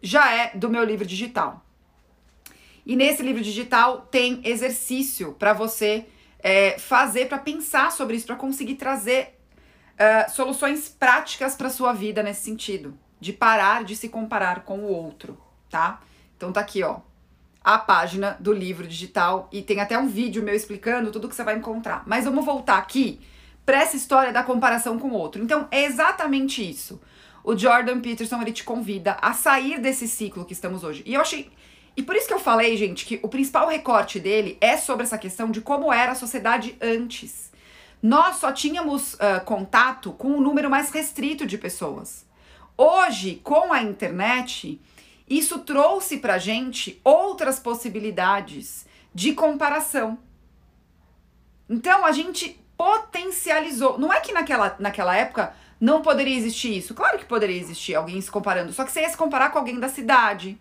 já 0.00 0.32
é 0.32 0.52
do 0.54 0.68
meu 0.68 0.84
livro 0.84 1.06
digital. 1.06 1.64
E 2.84 2.96
nesse 2.96 3.22
livro 3.22 3.42
digital 3.42 4.08
tem 4.10 4.40
exercício 4.44 5.32
para 5.34 5.52
você 5.52 6.06
é, 6.38 6.78
fazer, 6.78 7.28
para 7.28 7.38
pensar 7.38 7.92
sobre 7.92 8.16
isso, 8.16 8.26
para 8.26 8.36
conseguir 8.36 8.76
trazer 8.76 9.37
uh, 9.98 10.30
soluções 10.30 10.88
práticas 10.88 11.54
para 11.54 11.70
sua 11.70 11.92
vida 11.92 12.22
nesse 12.22 12.42
sentido, 12.42 12.98
de 13.20 13.32
parar 13.32 13.84
de 13.84 13.96
se 13.96 14.08
comparar 14.08 14.62
com 14.62 14.78
o 14.78 14.92
outro, 14.92 15.38
tá? 15.68 16.00
Então 16.36 16.52
tá 16.52 16.60
aqui, 16.60 16.82
ó, 16.82 17.00
a 17.62 17.78
página 17.78 18.36
do 18.40 18.52
livro 18.52 18.86
digital 18.86 19.48
e 19.52 19.60
tem 19.60 19.80
até 19.80 19.98
um 19.98 20.08
vídeo 20.08 20.42
meu 20.42 20.54
explicando 20.54 21.10
tudo 21.10 21.28
que 21.28 21.34
você 21.34 21.44
vai 21.44 21.56
encontrar. 21.56 22.02
Mas 22.06 22.24
vamos 22.24 22.44
voltar 22.44 22.78
aqui 22.78 23.20
para 23.66 23.82
essa 23.82 23.96
história 23.96 24.32
da 24.32 24.42
comparação 24.42 24.98
com 24.98 25.08
o 25.08 25.14
outro. 25.14 25.42
Então, 25.42 25.68
é 25.70 25.84
exatamente 25.84 26.66
isso. 26.66 27.00
O 27.44 27.56
Jordan 27.56 28.00
Peterson 28.00 28.40
ele 28.40 28.52
te 28.52 28.64
convida 28.64 29.18
a 29.20 29.32
sair 29.34 29.78
desse 29.80 30.08
ciclo 30.08 30.44
que 30.44 30.52
estamos 30.52 30.84
hoje. 30.84 31.02
E 31.04 31.14
eu 31.14 31.20
achei 31.20 31.50
e 31.98 32.02
por 32.04 32.14
isso 32.14 32.28
que 32.28 32.32
eu 32.32 32.38
falei, 32.38 32.76
gente, 32.76 33.04
que 33.04 33.18
o 33.24 33.28
principal 33.28 33.66
recorte 33.66 34.20
dele 34.20 34.56
é 34.60 34.76
sobre 34.76 35.02
essa 35.02 35.18
questão 35.18 35.50
de 35.50 35.60
como 35.60 35.92
era 35.92 36.12
a 36.12 36.14
sociedade 36.14 36.78
antes. 36.80 37.47
Nós 38.02 38.36
só 38.36 38.52
tínhamos 38.52 39.14
uh, 39.14 39.44
contato 39.44 40.12
com 40.12 40.28
um 40.28 40.40
número 40.40 40.70
mais 40.70 40.90
restrito 40.90 41.46
de 41.46 41.58
pessoas. 41.58 42.26
Hoje, 42.76 43.40
com 43.42 43.72
a 43.72 43.82
internet, 43.82 44.80
isso 45.28 45.58
trouxe 45.60 46.18
pra 46.18 46.38
gente 46.38 47.00
outras 47.02 47.58
possibilidades 47.58 48.86
de 49.12 49.32
comparação. 49.32 50.18
Então, 51.68 52.04
a 52.04 52.12
gente 52.12 52.60
potencializou. 52.76 53.98
Não 53.98 54.12
é 54.12 54.20
que 54.20 54.32
naquela, 54.32 54.76
naquela 54.78 55.16
época 55.16 55.52
não 55.80 56.00
poderia 56.00 56.36
existir 56.36 56.76
isso. 56.76 56.94
Claro 56.94 57.18
que 57.18 57.24
poderia 57.24 57.58
existir 57.58 57.96
alguém 57.96 58.20
se 58.20 58.30
comparando. 58.30 58.72
Só 58.72 58.84
que 58.84 58.92
você 58.92 59.00
ia 59.00 59.10
se 59.10 59.16
comparar 59.16 59.50
com 59.50 59.58
alguém 59.58 59.80
da 59.80 59.88
cidade. 59.88 60.56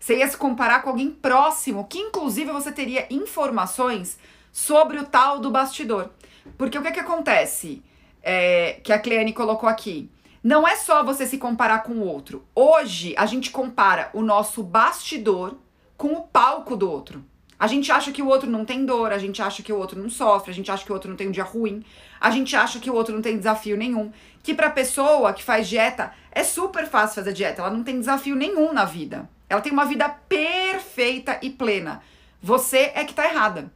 Você 0.00 0.18
ia 0.18 0.28
se 0.28 0.36
comparar 0.36 0.82
com 0.82 0.90
alguém 0.90 1.10
próximo, 1.10 1.86
que 1.86 1.98
inclusive 1.98 2.50
você 2.50 2.72
teria 2.72 3.06
informações 3.10 4.18
sobre 4.58 4.98
o 4.98 5.04
tal 5.04 5.38
do 5.38 5.52
bastidor. 5.52 6.10
Porque 6.56 6.76
o 6.76 6.82
que, 6.82 6.90
que 6.90 7.00
acontece? 7.00 7.80
É, 8.20 8.80
que 8.82 8.92
a 8.92 8.98
Cleane 8.98 9.32
colocou 9.32 9.68
aqui. 9.68 10.10
Não 10.42 10.66
é 10.66 10.74
só 10.74 11.04
você 11.04 11.26
se 11.26 11.38
comparar 11.38 11.84
com 11.84 11.92
o 11.92 12.04
outro. 12.04 12.44
Hoje 12.54 13.14
a 13.16 13.24
gente 13.24 13.50
compara 13.52 14.10
o 14.12 14.20
nosso 14.20 14.62
bastidor 14.62 15.56
com 15.96 16.12
o 16.12 16.22
palco 16.22 16.76
do 16.76 16.90
outro. 16.90 17.24
A 17.56 17.68
gente 17.68 17.90
acha 17.92 18.10
que 18.10 18.20
o 18.20 18.26
outro 18.26 18.50
não 18.50 18.64
tem 18.64 18.84
dor, 18.84 19.12
a 19.12 19.18
gente 19.18 19.40
acha 19.40 19.62
que 19.62 19.72
o 19.72 19.78
outro 19.78 20.00
não 20.00 20.10
sofre, 20.10 20.50
a 20.50 20.54
gente 20.54 20.70
acha 20.70 20.84
que 20.84 20.90
o 20.90 20.94
outro 20.94 21.08
não 21.08 21.16
tem 21.16 21.28
um 21.28 21.32
dia 21.32 21.44
ruim, 21.44 21.84
a 22.20 22.30
gente 22.30 22.54
acha 22.54 22.80
que 22.80 22.90
o 22.90 22.94
outro 22.94 23.14
não 23.14 23.22
tem 23.22 23.38
desafio 23.38 23.76
nenhum. 23.76 24.12
Que 24.42 24.54
pra 24.54 24.70
pessoa 24.70 25.32
que 25.32 25.42
faz 25.42 25.68
dieta 25.68 26.12
é 26.32 26.42
super 26.42 26.86
fácil 26.86 27.16
fazer 27.16 27.32
dieta, 27.32 27.62
ela 27.62 27.70
não 27.70 27.84
tem 27.84 27.98
desafio 27.98 28.34
nenhum 28.34 28.72
na 28.72 28.84
vida. 28.84 29.28
Ela 29.48 29.60
tem 29.60 29.72
uma 29.72 29.86
vida 29.86 30.08
perfeita 30.08 31.38
e 31.42 31.48
plena. 31.48 32.02
Você 32.42 32.92
é 32.94 33.04
que 33.04 33.14
tá 33.14 33.24
errada. 33.24 33.72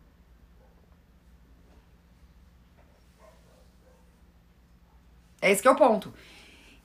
É 5.43 5.51
esse 5.51 5.61
que 5.61 5.69
é 5.69 5.71
o 5.71 5.77
ponto. 5.77 6.15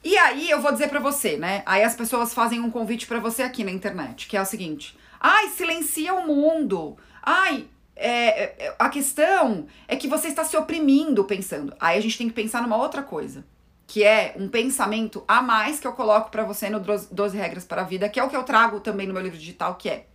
E 0.03 0.17
aí 0.17 0.49
eu 0.49 0.61
vou 0.61 0.71
dizer 0.71 0.89
para 0.89 0.99
você, 0.99 1.37
né? 1.37 1.63
Aí 1.65 1.83
as 1.83 1.95
pessoas 1.95 2.33
fazem 2.33 2.59
um 2.59 2.71
convite 2.71 3.07
para 3.07 3.19
você 3.19 3.43
aqui 3.43 3.63
na 3.63 3.71
internet, 3.71 4.27
que 4.27 4.35
é 4.35 4.41
o 4.41 4.45
seguinte: 4.45 4.97
Ai, 5.19 5.49
silencia 5.49 6.13
o 6.13 6.27
mundo. 6.27 6.97
Ai, 7.21 7.67
é, 7.95 8.65
é, 8.65 8.75
a 8.77 8.89
questão 8.89 9.67
é 9.87 9.95
que 9.95 10.07
você 10.07 10.27
está 10.27 10.43
se 10.43 10.57
oprimindo 10.57 11.23
pensando. 11.23 11.75
Aí 11.79 11.97
a 11.97 12.01
gente 12.01 12.17
tem 12.17 12.27
que 12.27 12.33
pensar 12.33 12.61
numa 12.61 12.77
outra 12.77 13.03
coisa, 13.03 13.45
que 13.85 14.03
é 14.03 14.35
um 14.37 14.47
pensamento 14.47 15.23
a 15.27 15.41
mais 15.41 15.79
que 15.79 15.87
eu 15.87 15.93
coloco 15.93 16.29
para 16.29 16.43
você 16.43 16.69
no 16.69 16.79
12 16.79 17.37
Regras 17.37 17.65
para 17.65 17.81
a 17.81 17.85
Vida, 17.85 18.09
que 18.09 18.19
é 18.19 18.23
o 18.23 18.29
que 18.29 18.35
eu 18.35 18.43
trago 18.43 18.79
também 18.79 19.07
no 19.07 19.13
meu 19.13 19.23
livro 19.23 19.37
digital, 19.37 19.75
que 19.75 19.89
é 19.89 20.05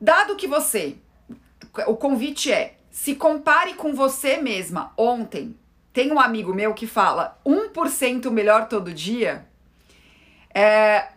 dado 0.00 0.36
que 0.36 0.46
você 0.46 0.96
o 1.86 1.96
convite 1.96 2.50
é 2.50 2.76
se 2.90 3.14
compare 3.14 3.74
com 3.74 3.94
você 3.94 4.38
mesma 4.38 4.92
ontem. 4.96 5.56
Tem 5.92 6.12
um 6.12 6.20
amigo 6.20 6.54
meu 6.54 6.72
que 6.72 6.86
fala 6.86 7.38
1% 7.44 8.30
melhor 8.30 8.68
todo 8.68 8.92
dia. 8.92 9.46
É, 10.54 11.08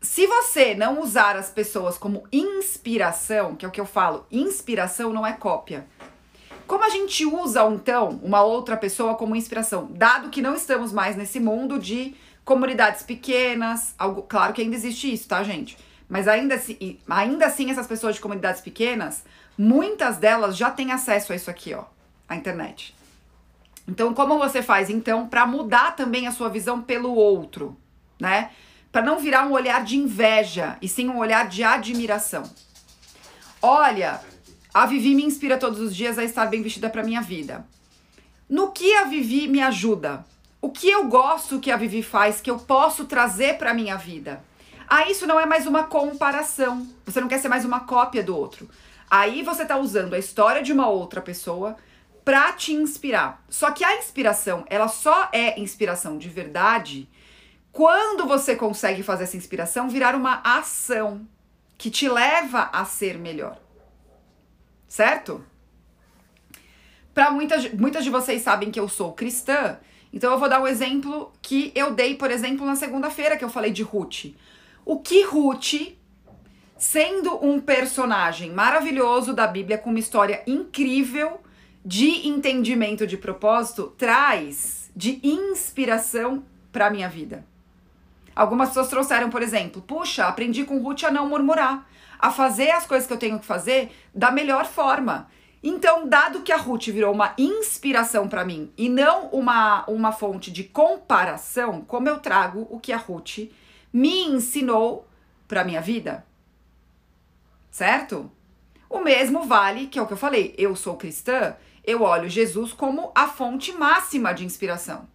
se 0.00 0.26
você 0.26 0.74
não 0.74 1.00
usar 1.00 1.36
as 1.36 1.50
pessoas 1.50 1.96
como 1.96 2.24
inspiração, 2.32 3.54
que 3.54 3.64
é 3.64 3.68
o 3.68 3.70
que 3.70 3.80
eu 3.80 3.86
falo, 3.86 4.26
inspiração 4.30 5.12
não 5.12 5.26
é 5.26 5.32
cópia. 5.32 5.86
Como 6.66 6.84
a 6.84 6.88
gente 6.88 7.24
usa 7.24 7.64
então 7.66 8.20
uma 8.22 8.42
outra 8.42 8.76
pessoa 8.76 9.14
como 9.14 9.36
inspiração, 9.36 9.88
dado 9.92 10.30
que 10.30 10.42
não 10.42 10.54
estamos 10.54 10.92
mais 10.92 11.14
nesse 11.14 11.38
mundo 11.38 11.78
de 11.78 12.16
comunidades 12.44 13.04
pequenas, 13.04 13.94
algo, 13.96 14.22
claro 14.22 14.52
que 14.52 14.62
ainda 14.62 14.74
existe 14.74 15.12
isso, 15.12 15.28
tá, 15.28 15.42
gente? 15.44 15.78
Mas 16.08 16.26
ainda 16.26 16.56
assim, 16.56 16.98
ainda 17.08 17.46
assim, 17.46 17.70
essas 17.70 17.86
pessoas 17.86 18.16
de 18.16 18.20
comunidades 18.20 18.60
pequenas, 18.60 19.24
muitas 19.56 20.16
delas 20.16 20.56
já 20.56 20.70
têm 20.70 20.90
acesso 20.90 21.32
a 21.32 21.36
isso 21.36 21.50
aqui, 21.50 21.74
ó, 21.74 21.84
a 22.28 22.34
internet. 22.34 22.95
Então, 23.88 24.12
como 24.12 24.38
você 24.38 24.62
faz 24.62 24.90
então 24.90 25.28
para 25.28 25.46
mudar 25.46 25.94
também 25.94 26.26
a 26.26 26.32
sua 26.32 26.48
visão 26.48 26.82
pelo 26.82 27.14
outro, 27.14 27.76
né? 28.20 28.50
Para 28.90 29.02
não 29.02 29.18
virar 29.18 29.46
um 29.46 29.52
olhar 29.52 29.84
de 29.84 29.96
inveja 29.96 30.76
e 30.82 30.88
sim 30.88 31.08
um 31.08 31.18
olhar 31.18 31.48
de 31.48 31.62
admiração. 31.62 32.42
Olha, 33.62 34.20
a 34.72 34.86
Vivi 34.86 35.14
me 35.14 35.24
inspira 35.24 35.56
todos 35.56 35.80
os 35.80 35.94
dias 35.94 36.18
a 36.18 36.24
estar 36.24 36.46
bem 36.46 36.62
vestida 36.62 36.90
para 36.90 37.04
minha 37.04 37.20
vida. 37.20 37.66
No 38.48 38.72
que 38.72 38.94
a 38.94 39.04
Vivi 39.04 39.48
me 39.48 39.60
ajuda? 39.60 40.24
O 40.60 40.70
que 40.70 40.88
eu 40.88 41.08
gosto 41.08 41.60
que 41.60 41.70
a 41.70 41.76
Vivi 41.76 42.02
faz 42.02 42.40
que 42.40 42.50
eu 42.50 42.58
posso 42.58 43.04
trazer 43.04 43.58
para 43.58 43.74
minha 43.74 43.96
vida? 43.96 44.42
Aí 44.88 45.12
isso 45.12 45.26
não 45.26 45.38
é 45.38 45.46
mais 45.46 45.66
uma 45.66 45.84
comparação. 45.84 46.86
Você 47.04 47.20
não 47.20 47.28
quer 47.28 47.38
ser 47.38 47.48
mais 47.48 47.64
uma 47.64 47.80
cópia 47.80 48.22
do 48.22 48.36
outro. 48.36 48.68
Aí 49.10 49.42
você 49.42 49.62
está 49.62 49.76
usando 49.76 50.14
a 50.14 50.18
história 50.18 50.62
de 50.62 50.72
uma 50.72 50.88
outra 50.88 51.20
pessoa 51.20 51.76
para 52.26 52.52
te 52.54 52.72
inspirar. 52.72 53.44
Só 53.48 53.70
que 53.70 53.84
a 53.84 53.98
inspiração, 53.98 54.64
ela 54.68 54.88
só 54.88 55.28
é 55.32 55.60
inspiração 55.60 56.18
de 56.18 56.28
verdade 56.28 57.08
quando 57.70 58.26
você 58.26 58.56
consegue 58.56 59.04
fazer 59.04 59.22
essa 59.22 59.36
inspiração 59.36 59.88
virar 59.88 60.12
uma 60.16 60.40
ação 60.42 61.24
que 61.78 61.88
te 61.88 62.08
leva 62.08 62.68
a 62.72 62.84
ser 62.84 63.16
melhor. 63.16 63.60
Certo? 64.88 65.44
Para 67.14 67.30
muitas, 67.30 67.72
muitas 67.74 68.02
de 68.02 68.10
vocês 68.10 68.42
sabem 68.42 68.72
que 68.72 68.80
eu 68.80 68.88
sou 68.88 69.12
cristã, 69.12 69.78
então 70.12 70.32
eu 70.32 70.38
vou 70.38 70.48
dar 70.48 70.60
um 70.60 70.66
exemplo 70.66 71.32
que 71.40 71.70
eu 71.76 71.94
dei, 71.94 72.16
por 72.16 72.32
exemplo, 72.32 72.66
na 72.66 72.74
segunda-feira 72.74 73.36
que 73.36 73.44
eu 73.44 73.48
falei 73.48 73.70
de 73.70 73.84
Ruth. 73.84 74.34
O 74.84 74.98
que 74.98 75.22
Ruth, 75.22 75.96
sendo 76.76 77.38
um 77.40 77.60
personagem 77.60 78.50
maravilhoso 78.50 79.32
da 79.32 79.46
Bíblia 79.46 79.78
com 79.78 79.90
uma 79.90 80.00
história 80.00 80.42
incrível, 80.44 81.45
de 81.86 82.26
entendimento 82.26 83.06
de 83.06 83.16
propósito 83.16 83.94
traz 83.96 84.90
de 84.96 85.20
inspiração 85.22 86.42
para 86.72 86.90
minha 86.90 87.08
vida. 87.08 87.46
Algumas 88.34 88.70
pessoas 88.70 88.88
trouxeram, 88.88 89.30
por 89.30 89.40
exemplo, 89.40 89.80
puxa, 89.80 90.26
aprendi 90.26 90.64
com 90.64 90.82
Ruth 90.82 91.04
a 91.04 91.12
não 91.12 91.28
murmurar, 91.28 91.88
a 92.18 92.32
fazer 92.32 92.72
as 92.72 92.84
coisas 92.84 93.06
que 93.06 93.12
eu 93.12 93.18
tenho 93.18 93.38
que 93.38 93.46
fazer 93.46 93.92
da 94.12 94.32
melhor 94.32 94.66
forma. 94.66 95.28
Então, 95.62 96.08
dado 96.08 96.42
que 96.42 96.50
a 96.50 96.56
Ruth 96.56 96.86
virou 96.86 97.14
uma 97.14 97.34
inspiração 97.38 98.28
para 98.28 98.44
mim 98.44 98.72
e 98.76 98.88
não 98.88 99.28
uma, 99.28 99.84
uma 99.86 100.10
fonte 100.10 100.50
de 100.50 100.64
comparação, 100.64 101.82
como 101.82 102.08
eu 102.08 102.18
trago 102.18 102.66
o 102.68 102.80
que 102.80 102.92
a 102.92 102.96
Ruth 102.96 103.48
me 103.92 104.24
ensinou 104.24 105.06
para 105.46 105.62
minha 105.62 105.80
vida? 105.80 106.26
Certo? 107.70 108.28
O 108.90 109.00
mesmo 109.00 109.44
vale, 109.44 109.86
que 109.86 110.00
é 110.00 110.02
o 110.02 110.06
que 110.06 110.12
eu 110.12 110.16
falei, 110.16 110.52
eu 110.58 110.74
sou 110.74 110.96
cristã, 110.96 111.54
eu 111.86 112.02
olho 112.02 112.28
Jesus 112.28 112.72
como 112.72 113.12
a 113.14 113.28
fonte 113.28 113.72
máxima 113.72 114.34
de 114.34 114.44
inspiração. 114.44 115.08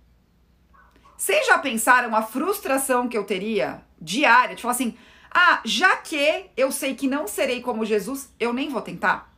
Vocês 1.18 1.46
já 1.46 1.60
pensaram 1.60 2.16
a 2.16 2.24
frustração 2.24 3.08
que 3.08 3.18
eu 3.18 3.26
teria 3.26 3.84
diária 4.00 4.58
falar 4.58 4.74
assim: 4.74 4.98
ah, 5.30 5.62
já 5.66 5.98
que 5.98 6.50
eu 6.56 6.72
sei 6.72 6.96
que 6.96 7.08
não 7.08 7.28
serei 7.28 7.62
como 7.62 7.86
Jesus, 7.86 8.34
eu 8.40 8.54
nem 8.54 8.70
vou 8.70 8.82
tentar? 8.82 9.32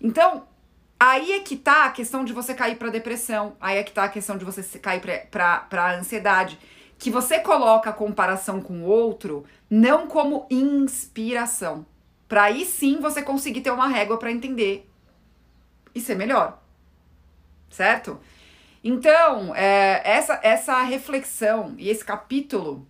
Então, 0.00 0.46
aí 1.00 1.32
é 1.32 1.40
que 1.40 1.56
tá 1.56 1.86
a 1.86 1.90
questão 1.90 2.24
de 2.24 2.32
você 2.34 2.52
cair 2.52 2.76
para 2.76 2.90
depressão, 2.90 3.56
aí 3.58 3.78
é 3.78 3.82
que 3.82 3.92
tá 3.92 4.04
a 4.04 4.08
questão 4.08 4.36
de 4.36 4.44
você 4.44 4.62
cair 4.78 5.00
para 5.30 5.96
ansiedade, 5.96 6.58
que 6.98 7.10
você 7.10 7.40
coloca 7.40 7.88
a 7.88 7.92
comparação 7.92 8.60
com 8.60 8.82
o 8.82 8.84
outro 8.84 9.46
não 9.70 10.06
como 10.06 10.46
inspiração. 10.50 11.86
Para 12.28 12.44
aí 12.44 12.64
sim 12.64 13.00
você 13.00 13.22
conseguir 13.22 13.60
ter 13.60 13.70
uma 13.70 13.88
régua 13.88 14.18
para 14.18 14.32
entender 14.32 14.88
e 15.94 16.00
ser 16.00 16.14
melhor. 16.14 16.62
Certo? 17.70 18.20
Então, 18.82 19.54
é, 19.54 20.02
essa, 20.04 20.38
essa 20.42 20.82
reflexão 20.82 21.74
e 21.78 21.88
esse 21.88 22.04
capítulo 22.04 22.86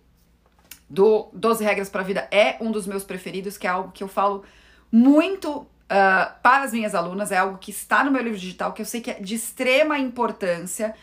do 0.89 1.29
12 1.33 1.63
Regras 1.63 1.89
para 1.89 2.01
a 2.01 2.03
Vida 2.03 2.27
é 2.31 2.57
um 2.59 2.71
dos 2.71 2.85
meus 2.85 3.03
preferidos, 3.03 3.57
que 3.57 3.65
é 3.65 3.69
algo 3.69 3.91
que 3.91 4.03
eu 4.03 4.07
falo 4.07 4.43
muito 4.91 5.59
uh, 5.59 6.39
para 6.41 6.63
as 6.63 6.73
minhas 6.73 6.93
alunas, 6.93 7.31
é 7.31 7.37
algo 7.37 7.57
que 7.57 7.71
está 7.71 8.03
no 8.03 8.11
meu 8.11 8.21
livro 8.21 8.37
digital, 8.37 8.73
que 8.73 8.81
eu 8.81 8.85
sei 8.85 9.01
que 9.01 9.11
é 9.11 9.13
de 9.15 9.35
extrema 9.35 9.97
importância, 9.97 10.93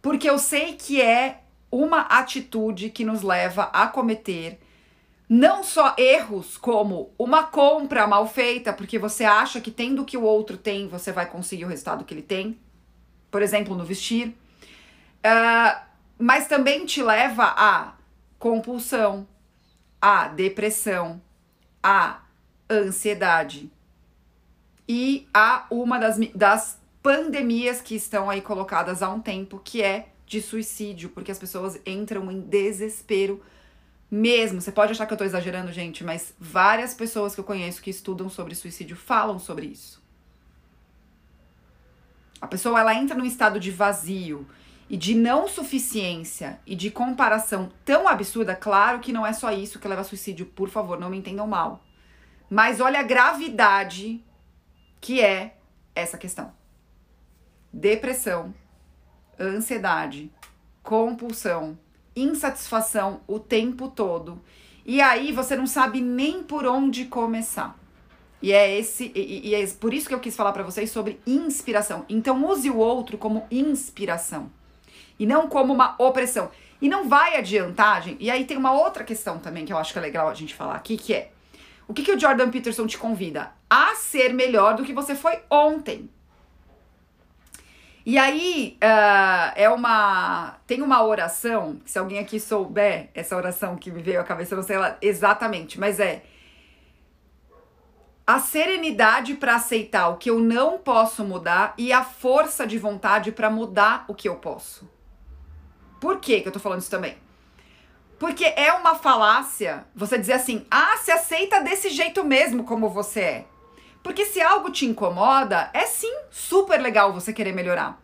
porque 0.00 0.28
eu 0.28 0.38
sei 0.38 0.74
que 0.74 1.00
é 1.00 1.40
uma 1.70 2.02
atitude 2.02 2.90
que 2.90 3.04
nos 3.04 3.22
leva 3.22 3.64
a 3.72 3.86
cometer 3.86 4.60
não 5.34 5.64
só 5.64 5.94
erros 5.96 6.58
como 6.58 7.14
uma 7.18 7.44
compra 7.44 8.06
mal 8.06 8.28
feita, 8.28 8.70
porque 8.70 8.98
você 8.98 9.24
acha 9.24 9.62
que 9.62 9.70
tendo 9.70 10.02
o 10.02 10.04
que 10.04 10.18
o 10.18 10.22
outro 10.22 10.58
tem, 10.58 10.88
você 10.88 11.10
vai 11.10 11.24
conseguir 11.24 11.64
o 11.64 11.68
resultado 11.68 12.04
que 12.04 12.12
ele 12.12 12.20
tem, 12.20 12.60
por 13.30 13.40
exemplo, 13.40 13.74
no 13.74 13.82
vestir, 13.82 14.28
uh, 14.28 15.80
mas 16.18 16.48
também 16.48 16.84
te 16.84 17.02
leva 17.02 17.44
a 17.44 17.94
compulsão, 18.38 19.26
a 19.98 20.28
depressão, 20.28 21.18
a 21.82 22.20
ansiedade. 22.70 23.72
E 24.86 25.26
a 25.32 25.64
uma 25.70 25.98
das, 25.98 26.18
das 26.34 26.78
pandemias 27.02 27.80
que 27.80 27.94
estão 27.94 28.28
aí 28.28 28.42
colocadas 28.42 29.02
há 29.02 29.08
um 29.08 29.18
tempo, 29.18 29.62
que 29.64 29.82
é 29.82 30.08
de 30.26 30.42
suicídio, 30.42 31.08
porque 31.08 31.32
as 31.32 31.38
pessoas 31.38 31.80
entram 31.86 32.30
em 32.30 32.38
desespero 32.38 33.42
mesmo, 34.14 34.60
você 34.60 34.70
pode 34.70 34.92
achar 34.92 35.06
que 35.06 35.14
eu 35.14 35.16
tô 35.16 35.24
exagerando, 35.24 35.72
gente, 35.72 36.04
mas 36.04 36.34
várias 36.38 36.92
pessoas 36.92 37.34
que 37.34 37.40
eu 37.40 37.44
conheço 37.44 37.80
que 37.80 37.88
estudam 37.88 38.28
sobre 38.28 38.54
suicídio 38.54 38.94
falam 38.94 39.38
sobre 39.38 39.64
isso. 39.64 40.02
A 42.38 42.46
pessoa 42.46 42.78
ela 42.78 42.94
entra 42.94 43.16
num 43.16 43.24
estado 43.24 43.58
de 43.58 43.70
vazio 43.70 44.46
e 44.90 44.98
de 44.98 45.14
não 45.14 45.48
suficiência 45.48 46.60
e 46.66 46.76
de 46.76 46.90
comparação 46.90 47.72
tão 47.86 48.06
absurda, 48.06 48.54
claro 48.54 49.00
que 49.00 49.14
não 49.14 49.26
é 49.26 49.32
só 49.32 49.50
isso 49.50 49.78
que 49.78 49.88
leva 49.88 50.02
a 50.02 50.04
suicídio, 50.04 50.44
por 50.44 50.68
favor, 50.68 51.00
não 51.00 51.08
me 51.08 51.16
entendam 51.16 51.46
mal. 51.46 51.82
Mas 52.50 52.82
olha 52.82 53.00
a 53.00 53.04
gravidade 53.04 54.22
que 55.00 55.22
é 55.22 55.56
essa 55.94 56.18
questão. 56.18 56.52
Depressão, 57.72 58.54
ansiedade, 59.40 60.30
compulsão, 60.82 61.78
insatisfação 62.14 63.20
o 63.26 63.38
tempo 63.38 63.88
todo. 63.88 64.40
E 64.84 65.00
aí 65.00 65.32
você 65.32 65.56
não 65.56 65.66
sabe 65.66 66.00
nem 66.00 66.42
por 66.42 66.66
onde 66.66 67.04
começar. 67.06 67.78
E 68.40 68.52
é 68.52 68.76
esse 68.76 69.12
e, 69.14 69.48
e 69.48 69.54
é 69.54 69.66
por 69.68 69.94
isso 69.94 70.08
que 70.08 70.14
eu 70.14 70.20
quis 70.20 70.34
falar 70.34 70.52
para 70.52 70.64
vocês 70.64 70.90
sobre 70.90 71.20
inspiração. 71.26 72.04
Então 72.08 72.44
use 72.44 72.68
o 72.68 72.78
outro 72.78 73.16
como 73.16 73.46
inspiração 73.50 74.50
e 75.18 75.26
não 75.26 75.48
como 75.48 75.72
uma 75.72 75.94
opressão. 75.98 76.50
E 76.80 76.88
não 76.88 77.08
vai 77.08 77.36
adiantar, 77.36 78.02
gente. 78.02 78.22
E 78.22 78.28
aí 78.28 78.44
tem 78.44 78.56
uma 78.56 78.72
outra 78.72 79.04
questão 79.04 79.38
também 79.38 79.64
que 79.64 79.72
eu 79.72 79.78
acho 79.78 79.92
que 79.92 79.98
é 79.98 80.02
legal 80.02 80.28
a 80.28 80.34
gente 80.34 80.54
falar 80.54 80.74
aqui, 80.74 80.96
que 80.96 81.14
é 81.14 81.30
o 81.86 81.94
que, 81.94 82.02
que 82.02 82.12
o 82.12 82.18
Jordan 82.18 82.50
Peterson 82.50 82.86
te 82.86 82.98
convida? 82.98 83.52
A 83.68 83.94
ser 83.94 84.32
melhor 84.32 84.74
do 84.74 84.84
que 84.84 84.92
você 84.92 85.14
foi 85.14 85.38
ontem. 85.50 86.10
E 88.04 88.18
aí, 88.18 88.76
uh, 88.82 89.52
é 89.54 89.68
uma. 89.68 90.56
Tem 90.66 90.82
uma 90.82 91.04
oração, 91.04 91.80
se 91.84 91.98
alguém 91.98 92.18
aqui 92.18 92.40
souber 92.40 93.10
essa 93.14 93.36
oração 93.36 93.76
que 93.76 93.92
me 93.92 94.02
veio 94.02 94.20
à 94.20 94.24
cabeça, 94.24 94.54
eu 94.54 94.56
não 94.56 94.64
sei 94.64 94.76
ela 94.76 94.98
exatamente, 95.00 95.78
mas 95.78 96.00
é. 96.00 96.24
A 98.26 98.38
serenidade 98.38 99.34
para 99.34 99.56
aceitar 99.56 100.08
o 100.08 100.16
que 100.16 100.30
eu 100.30 100.38
não 100.38 100.78
posso 100.78 101.24
mudar 101.24 101.74
e 101.76 101.92
a 101.92 102.04
força 102.04 102.66
de 102.66 102.78
vontade 102.78 103.30
para 103.32 103.50
mudar 103.50 104.04
o 104.08 104.14
que 104.14 104.28
eu 104.28 104.36
posso. 104.36 104.88
Por 106.00 106.18
que, 106.18 106.40
que 106.40 106.48
eu 106.48 106.52
tô 106.52 106.58
falando 106.58 106.80
isso 106.80 106.90
também? 106.90 107.16
Porque 108.18 108.44
é 108.44 108.72
uma 108.72 108.94
falácia 108.94 109.84
você 109.94 110.18
dizer 110.18 110.34
assim: 110.34 110.66
ah, 110.70 110.96
se 110.98 111.12
aceita 111.12 111.60
desse 111.60 111.90
jeito 111.90 112.24
mesmo 112.24 112.64
como 112.64 112.88
você 112.88 113.20
é. 113.20 113.44
Porque 114.02 114.26
se 114.26 114.40
algo 114.40 114.70
te 114.70 114.84
incomoda, 114.84 115.70
é 115.72 115.86
sim 115.86 116.12
super 116.30 116.80
legal 116.80 117.12
você 117.12 117.32
querer 117.32 117.52
melhorar. 117.52 118.00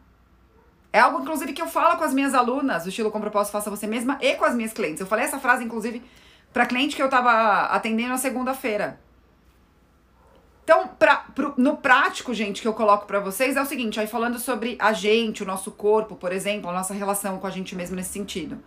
É 0.92 1.00
algo, 1.00 1.20
inclusive, 1.20 1.52
que 1.52 1.60
eu 1.60 1.66
falo 1.66 1.98
com 1.98 2.04
as 2.04 2.14
minhas 2.14 2.34
alunas, 2.34 2.86
o 2.86 2.88
estilo 2.88 3.10
com 3.10 3.20
propósito 3.20 3.52
faça 3.52 3.68
você 3.68 3.86
mesma, 3.86 4.16
e 4.20 4.34
com 4.34 4.44
as 4.44 4.54
minhas 4.54 4.72
clientes. 4.72 5.00
Eu 5.00 5.06
falei 5.06 5.24
essa 5.24 5.38
frase, 5.38 5.64
inclusive, 5.64 6.02
para 6.52 6.66
cliente 6.66 6.96
que 6.96 7.02
eu 7.02 7.08
tava 7.08 7.66
atendendo 7.66 8.10
na 8.10 8.18
segunda-feira. 8.18 8.98
Então, 10.64 10.86
pra, 10.86 11.16
pro, 11.34 11.54
no 11.56 11.78
prático, 11.78 12.32
gente, 12.34 12.60
que 12.60 12.68
eu 12.68 12.74
coloco 12.74 13.06
para 13.06 13.20
vocês 13.20 13.56
é 13.56 13.62
o 13.62 13.66
seguinte, 13.66 13.98
aí 13.98 14.06
falando 14.06 14.38
sobre 14.38 14.76
a 14.78 14.92
gente, 14.92 15.42
o 15.42 15.46
nosso 15.46 15.70
corpo, 15.70 16.14
por 16.14 16.30
exemplo, 16.30 16.68
a 16.68 16.72
nossa 16.72 16.92
relação 16.92 17.38
com 17.38 17.46
a 17.46 17.50
gente 17.50 17.74
mesmo 17.74 17.96
nesse 17.96 18.10
sentido. 18.10 18.58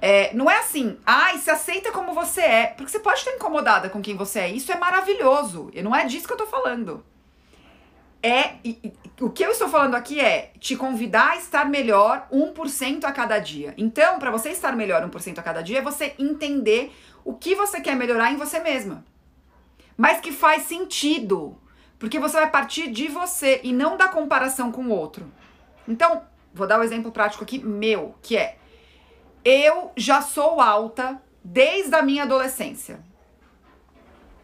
É, 0.00 0.32
não 0.34 0.50
é 0.50 0.58
assim, 0.58 0.96
ai, 1.04 1.34
ah, 1.36 1.38
se 1.38 1.50
aceita 1.50 1.90
como 1.92 2.12
você 2.12 2.40
é, 2.40 2.66
porque 2.68 2.90
você 2.90 3.00
pode 3.00 3.18
estar 3.18 3.32
incomodada 3.32 3.88
com 3.90 4.00
quem 4.00 4.16
você 4.16 4.40
é, 4.40 4.48
isso 4.50 4.70
é 4.70 4.76
maravilhoso, 4.78 5.70
e 5.72 5.82
não 5.82 5.94
é 5.94 6.04
disso 6.06 6.26
que 6.26 6.32
eu 6.32 6.36
tô 6.36 6.46
falando. 6.46 7.04
é. 8.22 8.54
e- 8.64 8.78
e- 8.82 8.92
o 9.20 9.30
que 9.30 9.44
eu 9.44 9.50
estou 9.50 9.68
falando 9.68 9.94
aqui 9.94 10.20
é 10.20 10.52
te 10.60 10.76
convidar 10.76 11.30
a 11.32 11.36
estar 11.36 11.64
melhor 11.64 12.26
1% 12.32 13.04
a 13.04 13.12
cada 13.12 13.38
dia. 13.38 13.74
Então, 13.76 14.18
para 14.18 14.30
você 14.30 14.50
estar 14.50 14.74
melhor 14.76 15.02
1% 15.04 15.38
a 15.38 15.42
cada 15.42 15.62
dia, 15.62 15.78
é 15.78 15.82
você 15.82 16.14
entender 16.18 16.92
o 17.24 17.34
que 17.34 17.54
você 17.54 17.80
quer 17.80 17.96
melhorar 17.96 18.32
em 18.32 18.36
você 18.36 18.58
mesma. 18.60 19.04
Mas 19.96 20.20
que 20.20 20.30
faz 20.32 20.62
sentido. 20.64 21.56
Porque 21.98 22.18
você 22.20 22.36
vai 22.36 22.48
partir 22.50 22.90
de 22.92 23.08
você 23.08 23.60
e 23.64 23.72
não 23.72 23.96
da 23.96 24.06
comparação 24.08 24.70
com 24.70 24.82
o 24.84 24.90
outro. 24.90 25.26
Então, 25.86 26.22
vou 26.54 26.66
dar 26.66 26.78
um 26.78 26.84
exemplo 26.84 27.10
prático 27.10 27.42
aqui 27.42 27.58
meu, 27.58 28.14
que 28.22 28.36
é 28.36 28.56
eu 29.48 29.92
já 29.96 30.20
sou 30.20 30.60
alta 30.60 31.22
desde 31.42 31.94
a 31.94 32.02
minha 32.02 32.24
adolescência. 32.24 33.00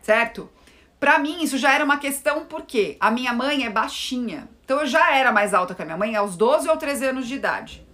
Certo? 0.00 0.50
Pra 0.98 1.18
mim, 1.18 1.42
isso 1.42 1.58
já 1.58 1.74
era 1.74 1.84
uma 1.84 1.98
questão 1.98 2.46
porque 2.46 2.96
a 2.98 3.10
minha 3.10 3.30
mãe 3.34 3.66
é 3.66 3.70
baixinha. 3.70 4.48
Então 4.64 4.80
eu 4.80 4.86
já 4.86 5.14
era 5.14 5.30
mais 5.30 5.52
alta 5.52 5.74
que 5.74 5.82
a 5.82 5.84
minha 5.84 5.98
mãe 5.98 6.16
aos 6.16 6.38
12 6.38 6.70
ou 6.70 6.78
13 6.78 7.04
anos 7.04 7.28
de 7.28 7.34
idade. 7.34 7.86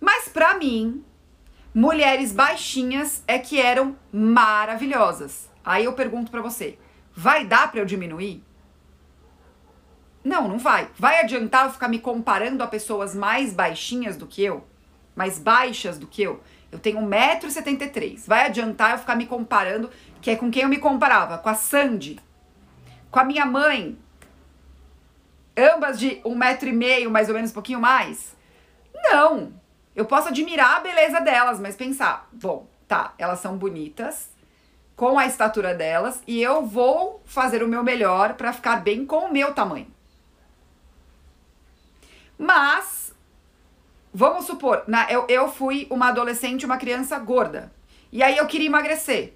Mas 0.00 0.28
pra 0.28 0.54
mim, 0.54 1.04
mulheres 1.74 2.32
baixinhas 2.32 3.22
é 3.28 3.38
que 3.38 3.60
eram 3.60 3.94
maravilhosas. 4.10 5.50
Aí 5.62 5.84
eu 5.84 5.92
pergunto 5.92 6.30
pra 6.30 6.40
você, 6.40 6.78
vai 7.14 7.44
dar 7.44 7.70
pra 7.70 7.80
eu 7.80 7.84
diminuir? 7.84 8.42
Não, 10.24 10.48
não 10.48 10.58
vai. 10.58 10.88
Vai 10.98 11.20
adiantar 11.20 11.66
eu 11.66 11.72
ficar 11.72 11.88
me 11.88 11.98
comparando 11.98 12.62
a 12.62 12.66
pessoas 12.66 13.14
mais 13.14 13.52
baixinhas 13.52 14.16
do 14.16 14.26
que 14.26 14.42
eu? 14.42 14.69
Mais 15.20 15.38
baixas 15.38 15.98
do 15.98 16.06
que 16.06 16.22
eu? 16.22 16.42
Eu 16.72 16.78
tenho 16.78 16.98
1,73m. 16.98 18.26
Vai 18.26 18.46
adiantar 18.46 18.92
eu 18.92 18.98
ficar 18.98 19.14
me 19.16 19.26
comparando, 19.26 19.90
que 20.22 20.30
é 20.30 20.36
com 20.36 20.50
quem 20.50 20.62
eu 20.62 20.68
me 20.70 20.78
comparava? 20.78 21.36
Com 21.36 21.50
a 21.50 21.54
Sandy. 21.54 22.18
Com 23.10 23.20
a 23.20 23.24
minha 23.24 23.44
mãe. 23.44 23.98
Ambas 25.54 25.98
de 25.98 26.22
1,5m, 26.24 27.10
mais 27.10 27.28
ou 27.28 27.34
menos, 27.34 27.50
um 27.50 27.52
pouquinho 27.52 27.78
mais. 27.78 28.34
Não. 28.94 29.52
Eu 29.94 30.06
posso 30.06 30.28
admirar 30.28 30.78
a 30.78 30.80
beleza 30.80 31.20
delas, 31.20 31.60
mas 31.60 31.76
pensar, 31.76 32.26
bom, 32.32 32.66
tá, 32.88 33.12
elas 33.18 33.40
são 33.40 33.58
bonitas, 33.58 34.30
com 34.96 35.18
a 35.18 35.26
estatura 35.26 35.74
delas, 35.74 36.22
e 36.26 36.40
eu 36.40 36.64
vou 36.64 37.20
fazer 37.26 37.62
o 37.62 37.68
meu 37.68 37.84
melhor 37.84 38.36
pra 38.36 38.54
ficar 38.54 38.76
bem 38.76 39.04
com 39.04 39.26
o 39.26 39.30
meu 39.30 39.52
tamanho. 39.52 39.92
Mas, 42.38 43.09
vamos 44.12 44.44
supor, 44.44 44.84
na, 44.86 45.10
eu, 45.10 45.26
eu 45.28 45.50
fui 45.50 45.86
uma 45.90 46.08
adolescente, 46.08 46.66
uma 46.66 46.76
criança 46.76 47.18
gorda. 47.18 47.72
E 48.12 48.22
aí 48.22 48.36
eu 48.36 48.46
queria 48.46 48.66
emagrecer. 48.66 49.34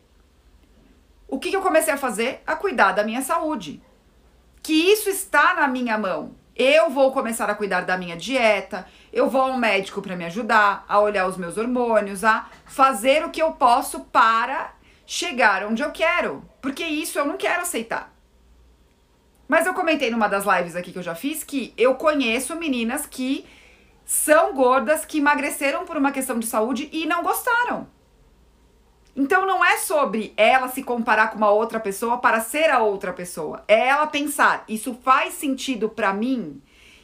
O 1.28 1.38
que, 1.38 1.50
que 1.50 1.56
eu 1.56 1.62
comecei 1.62 1.92
a 1.92 1.98
fazer? 1.98 2.42
A 2.46 2.56
cuidar 2.56 2.92
da 2.92 3.04
minha 3.04 3.22
saúde. 3.22 3.82
Que 4.62 4.72
isso 4.72 5.08
está 5.08 5.54
na 5.54 5.68
minha 5.68 5.96
mão. 5.96 6.34
Eu 6.56 6.88
vou 6.90 7.12
começar 7.12 7.50
a 7.50 7.54
cuidar 7.54 7.80
da 7.80 7.98
minha 7.98 8.16
dieta, 8.16 8.87
eu 9.12 9.28
vou 9.28 9.40
ao 9.40 9.58
médico 9.58 10.00
para 10.00 10.14
me 10.14 10.24
ajudar, 10.24 10.84
a 10.88 11.00
olhar 11.00 11.26
os 11.26 11.37
meus 11.37 11.56
hormônios, 11.56 12.22
a 12.22 12.48
fazer 12.64 13.24
o 13.24 13.30
que 13.30 13.42
eu 13.42 13.52
posso 13.52 14.00
para 14.00 14.72
chegar 15.04 15.64
onde 15.64 15.82
eu 15.82 15.90
quero. 15.90 16.44
Porque 16.62 16.84
isso 16.84 17.18
eu 17.18 17.24
não 17.24 17.37
quero 17.37 17.62
aceitar. 17.62 18.14
Mas 19.48 19.66
eu 19.66 19.74
comentei 19.74 20.10
numa 20.10 20.28
das 20.28 20.44
lives 20.44 20.76
aqui 20.76 20.92
que 20.92 20.98
eu 20.98 21.02
já 21.02 21.14
fiz 21.14 21.42
que 21.42 21.74
eu 21.76 21.96
conheço 21.96 22.56
meninas 22.56 23.04
que 23.04 23.44
são 24.05 24.55
gordas, 24.55 25.05
que 25.05 25.19
emagreceram 25.19 25.85
por 25.85 25.97
uma 25.97 26.12
questão 26.12 26.38
de 26.38 26.47
saúde 26.47 26.88
e 26.93 27.07
não 27.07 27.23
gostaram. 27.23 27.87
Então 29.17 29.47
não 29.47 29.64
é 29.64 29.77
sobre 29.77 30.35
ela 30.37 30.69
se 30.69 30.83
comparar 30.83 31.29
com 31.29 31.38
uma 31.38 31.51
outra 31.51 31.79
pessoa 31.79 32.19
para 32.19 32.40
ser 32.40 32.69
a 32.71 32.81
outra 32.81 33.12
pessoa. 33.12 33.62
É 33.69 33.88
ela 33.88 34.07
pensar, 34.07 34.64
isso 34.69 34.99
faz 35.03 35.35
sentido 35.35 35.88
para 35.88 36.12
mim? 36.12 36.61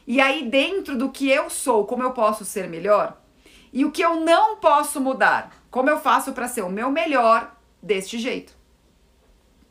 E 0.06 0.20
aí 0.20 0.48
dentro 0.48 0.98
do 0.98 1.10
que 1.10 1.30
eu 1.30 1.48
sou, 1.48 1.86
como 1.86 2.02
eu 2.02 2.10
posso 2.10 2.44
ser 2.44 2.68
melhor? 2.68 3.16
E 3.72 3.84
o 3.84 3.92
que 3.92 4.02
eu 4.02 4.16
não 4.16 4.56
posso 4.56 5.00
mudar? 5.00 5.52
Como 5.70 5.88
eu 5.88 6.00
faço 6.00 6.32
para 6.32 6.48
ser 6.48 6.62
o 6.62 6.68
meu 6.68 6.90
melhor 6.90 7.56
deste 7.80 8.18
jeito? 8.18 8.52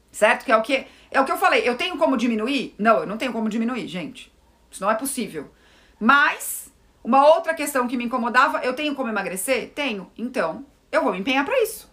Certo? 0.10 0.46
Que 0.46 0.52
é 0.52 0.56
o 0.56 0.62
que 0.62 0.88
é 1.12 1.20
o 1.20 1.26
que 1.26 1.32
eu 1.32 1.38
falei. 1.38 1.68
Eu 1.68 1.76
tenho 1.76 1.98
como 1.98 2.16
diminuir? 2.16 2.74
Não, 2.78 3.00
eu 3.00 3.06
não 3.06 3.18
tenho 3.18 3.34
como 3.34 3.50
diminuir, 3.50 3.88
gente. 3.88 4.32
Isso 4.72 4.82
não 4.82 4.90
é 4.90 4.96
possível. 4.96 5.52
Mas 6.00 6.69
uma 7.04 7.28
outra 7.28 7.54
questão 7.54 7.88
que 7.88 7.98
me 7.98 8.06
incomodava, 8.06 8.60
eu 8.60 8.74
tenho 8.74 8.96
como 8.96 9.10
emagrecer? 9.10 9.72
Tenho. 9.74 10.12
Então, 10.18 10.66
eu 10.92 11.04
vou 11.04 11.12
me 11.12 11.20
empenhar 11.20 11.46
para 11.46 11.62
isso. 11.62 11.90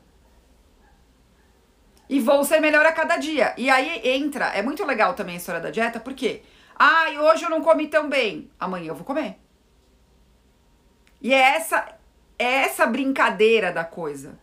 E 2.08 2.20
vou 2.20 2.44
ser 2.44 2.60
melhor 2.60 2.86
a 2.86 2.92
cada 2.92 3.16
dia. 3.16 3.54
E 3.56 3.68
aí 3.68 4.00
entra, 4.04 4.46
é 4.46 4.62
muito 4.62 4.84
legal 4.84 5.14
também 5.14 5.34
a 5.34 5.38
história 5.38 5.60
da 5.60 5.70
dieta, 5.70 5.98
porque 5.98 6.42
ai, 6.78 7.18
hoje 7.18 7.44
eu 7.44 7.50
não 7.50 7.60
comi 7.60 7.88
tão 7.88 8.08
bem, 8.08 8.50
amanhã 8.58 8.88
eu 8.88 8.94
vou 8.94 9.04
comer. 9.04 9.38
E 11.20 11.32
é 11.32 11.56
essa 11.56 11.96
é 12.38 12.44
essa 12.44 12.86
brincadeira 12.86 13.72
da 13.72 13.84
coisa. 13.84 14.38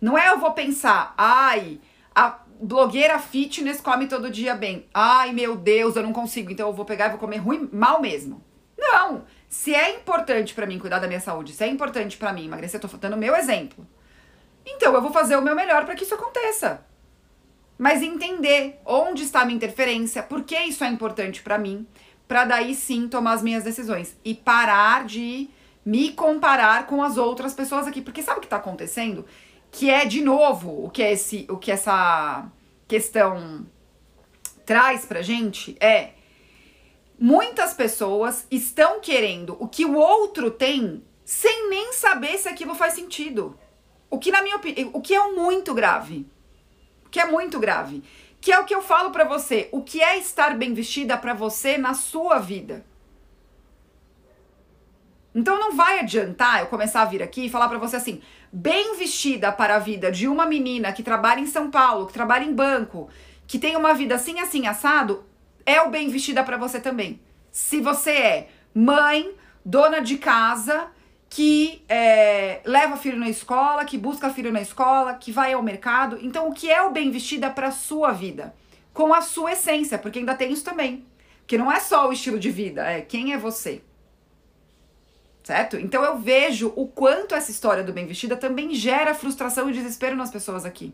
Não 0.00 0.16
é 0.16 0.28
eu 0.28 0.38
vou 0.38 0.52
pensar, 0.52 1.14
ai, 1.16 1.80
a 2.14 2.40
blogueira 2.60 3.18
fitness 3.18 3.80
come 3.80 4.06
todo 4.06 4.30
dia 4.30 4.54
bem. 4.54 4.86
Ai, 4.92 5.32
meu 5.32 5.56
Deus, 5.56 5.96
eu 5.96 6.02
não 6.02 6.12
consigo, 6.12 6.50
então 6.50 6.68
eu 6.68 6.72
vou 6.72 6.84
pegar 6.84 7.06
e 7.06 7.10
vou 7.10 7.18
comer 7.18 7.38
ruim, 7.38 7.68
mal 7.72 8.00
mesmo. 8.00 8.42
Não. 8.76 9.24
Se 9.48 9.74
é 9.74 9.94
importante 9.94 10.54
para 10.54 10.66
mim 10.66 10.78
cuidar 10.78 10.98
da 10.98 11.06
minha 11.06 11.20
saúde, 11.20 11.52
se 11.52 11.64
é 11.64 11.68
importante 11.68 12.16
para 12.16 12.32
mim 12.32 12.46
emagrecer, 12.46 12.80
eu 12.82 12.88
tô 12.88 12.96
dando 12.96 13.14
o 13.14 13.18
meu 13.18 13.34
exemplo. 13.36 13.86
Então 14.64 14.92
eu 14.92 15.00
vou 15.00 15.12
fazer 15.12 15.36
o 15.36 15.42
meu 15.42 15.54
melhor 15.54 15.84
para 15.84 15.94
que 15.94 16.04
isso 16.04 16.14
aconteça. 16.14 16.84
Mas 17.78 18.02
entender 18.02 18.80
onde 18.84 19.22
está 19.22 19.42
a 19.42 19.44
minha 19.44 19.56
interferência, 19.56 20.22
por 20.22 20.42
que 20.42 20.58
isso 20.58 20.82
é 20.82 20.88
importante 20.88 21.42
para 21.42 21.58
mim, 21.58 21.86
para 22.26 22.44
daí 22.44 22.74
sim 22.74 23.08
tomar 23.08 23.34
as 23.34 23.42
minhas 23.42 23.62
decisões 23.62 24.16
e 24.24 24.34
parar 24.34 25.04
de 25.04 25.48
me 25.84 26.12
comparar 26.12 26.86
com 26.86 27.02
as 27.02 27.16
outras 27.16 27.54
pessoas 27.54 27.86
aqui, 27.86 28.00
porque 28.00 28.22
sabe 28.22 28.38
o 28.38 28.42
que 28.42 28.48
tá 28.48 28.56
acontecendo? 28.56 29.24
Que 29.70 29.88
é 29.88 30.04
de 30.04 30.20
novo 30.20 30.84
o 30.86 30.90
que 30.90 31.02
é 31.02 31.12
esse, 31.12 31.46
o 31.48 31.56
que 31.56 31.70
essa 31.70 32.50
questão 32.88 33.64
traz 34.64 35.04
pra 35.04 35.22
gente 35.22 35.76
é 35.78 36.10
muitas 37.18 37.74
pessoas 37.74 38.46
estão 38.50 39.00
querendo 39.00 39.56
o 39.60 39.68
que 39.68 39.84
o 39.84 39.96
outro 39.96 40.50
tem 40.50 41.02
sem 41.24 41.68
nem 41.68 41.92
saber 41.92 42.38
se 42.38 42.48
aquilo 42.48 42.74
faz 42.74 42.94
sentido. 42.94 43.58
O 44.08 44.18
que 44.18 44.30
na 44.30 44.42
minha 44.42 44.56
opinião, 44.56 44.90
o 44.92 45.00
que 45.00 45.14
é 45.14 45.32
muito 45.32 45.74
grave 45.74 46.26
que 47.16 47.20
é 47.20 47.24
muito 47.24 47.58
grave, 47.58 48.02
que 48.42 48.52
é 48.52 48.58
o 48.58 48.66
que 48.66 48.74
eu 48.74 48.82
falo 48.82 49.10
para 49.10 49.24
você, 49.24 49.70
o 49.72 49.82
que 49.82 50.02
é 50.02 50.18
estar 50.18 50.54
bem 50.54 50.74
vestida 50.74 51.16
para 51.16 51.32
você 51.32 51.78
na 51.78 51.94
sua 51.94 52.38
vida. 52.38 52.84
Então 55.34 55.58
não 55.58 55.74
vai 55.74 56.00
adiantar 56.00 56.60
eu 56.60 56.66
começar 56.66 57.00
a 57.00 57.06
vir 57.06 57.22
aqui 57.22 57.46
e 57.46 57.48
falar 57.48 57.70
para 57.70 57.78
você 57.78 57.96
assim, 57.96 58.20
bem 58.52 58.98
vestida 58.98 59.50
para 59.50 59.76
a 59.76 59.78
vida 59.78 60.12
de 60.12 60.28
uma 60.28 60.44
menina 60.44 60.92
que 60.92 61.02
trabalha 61.02 61.40
em 61.40 61.46
São 61.46 61.70
Paulo, 61.70 62.06
que 62.06 62.12
trabalha 62.12 62.44
em 62.44 62.54
banco, 62.54 63.08
que 63.46 63.58
tem 63.58 63.76
uma 63.76 63.94
vida 63.94 64.14
assim 64.14 64.38
assim 64.38 64.66
assado, 64.66 65.24
é 65.66 65.82
o 65.82 65.90
bem 65.90 66.08
vestida 66.08 66.42
para 66.44 66.56
você 66.56 66.80
também. 66.80 67.20
Se 67.50 67.80
você 67.80 68.10
é 68.12 68.48
mãe, 68.72 69.34
dona 69.64 70.00
de 70.00 70.16
casa, 70.16 70.88
que 71.28 71.84
é, 71.88 72.60
leva 72.64 72.96
filho 72.96 73.18
na 73.18 73.28
escola, 73.28 73.84
que 73.84 73.98
busca 73.98 74.30
filho 74.30 74.52
na 74.52 74.60
escola, 74.60 75.14
que 75.14 75.32
vai 75.32 75.52
ao 75.52 75.62
mercado. 75.62 76.18
Então, 76.22 76.48
o 76.48 76.54
que 76.54 76.70
é 76.70 76.80
o 76.82 76.92
bem 76.92 77.10
vestida 77.10 77.50
para 77.50 77.70
sua 77.72 78.12
vida? 78.12 78.54
Com 78.94 79.12
a 79.12 79.20
sua 79.20 79.52
essência, 79.52 79.98
porque 79.98 80.20
ainda 80.20 80.34
tem 80.34 80.52
isso 80.52 80.64
também. 80.64 81.04
Que 81.46 81.58
não 81.58 81.70
é 81.70 81.80
só 81.80 82.08
o 82.08 82.12
estilo 82.12 82.38
de 82.38 82.50
vida, 82.50 82.86
é 82.86 83.00
quem 83.00 83.32
é 83.32 83.38
você. 83.38 83.82
Certo? 85.42 85.76
Então 85.76 86.02
eu 86.02 86.18
vejo 86.18 86.72
o 86.74 86.88
quanto 86.88 87.34
essa 87.34 87.52
história 87.52 87.84
do 87.84 87.92
bem 87.92 88.04
vestida 88.04 88.36
também 88.36 88.74
gera 88.74 89.14
frustração 89.14 89.70
e 89.70 89.72
desespero 89.72 90.16
nas 90.16 90.30
pessoas 90.30 90.64
aqui. 90.64 90.92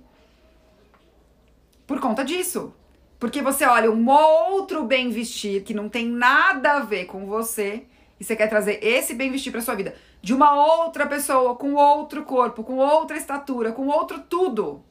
Por 1.87 2.01
conta 2.01 2.23
disso. 2.23 2.75
Porque 3.23 3.41
você 3.41 3.65
olha 3.65 3.89
um 3.89 4.11
outro 4.11 4.83
bem 4.83 5.09
vestir 5.09 5.63
que 5.63 5.73
não 5.73 5.89
tem 5.89 6.09
nada 6.09 6.73
a 6.73 6.81
ver 6.81 7.05
com 7.05 7.25
você 7.25 7.87
e 8.19 8.25
você 8.25 8.35
quer 8.35 8.49
trazer 8.49 8.81
esse 8.83 9.15
bem 9.15 9.31
vestir 9.31 9.53
para 9.53 9.61
sua 9.61 9.77
vida 9.77 9.95
de 10.21 10.35
uma 10.35 10.53
outra 10.57 11.07
pessoa, 11.07 11.55
com 11.55 11.75
outro 11.75 12.25
corpo, 12.25 12.65
com 12.65 12.79
outra 12.79 13.17
estatura, 13.17 13.71
com 13.71 13.87
outro 13.87 14.19
tudo. 14.29 14.85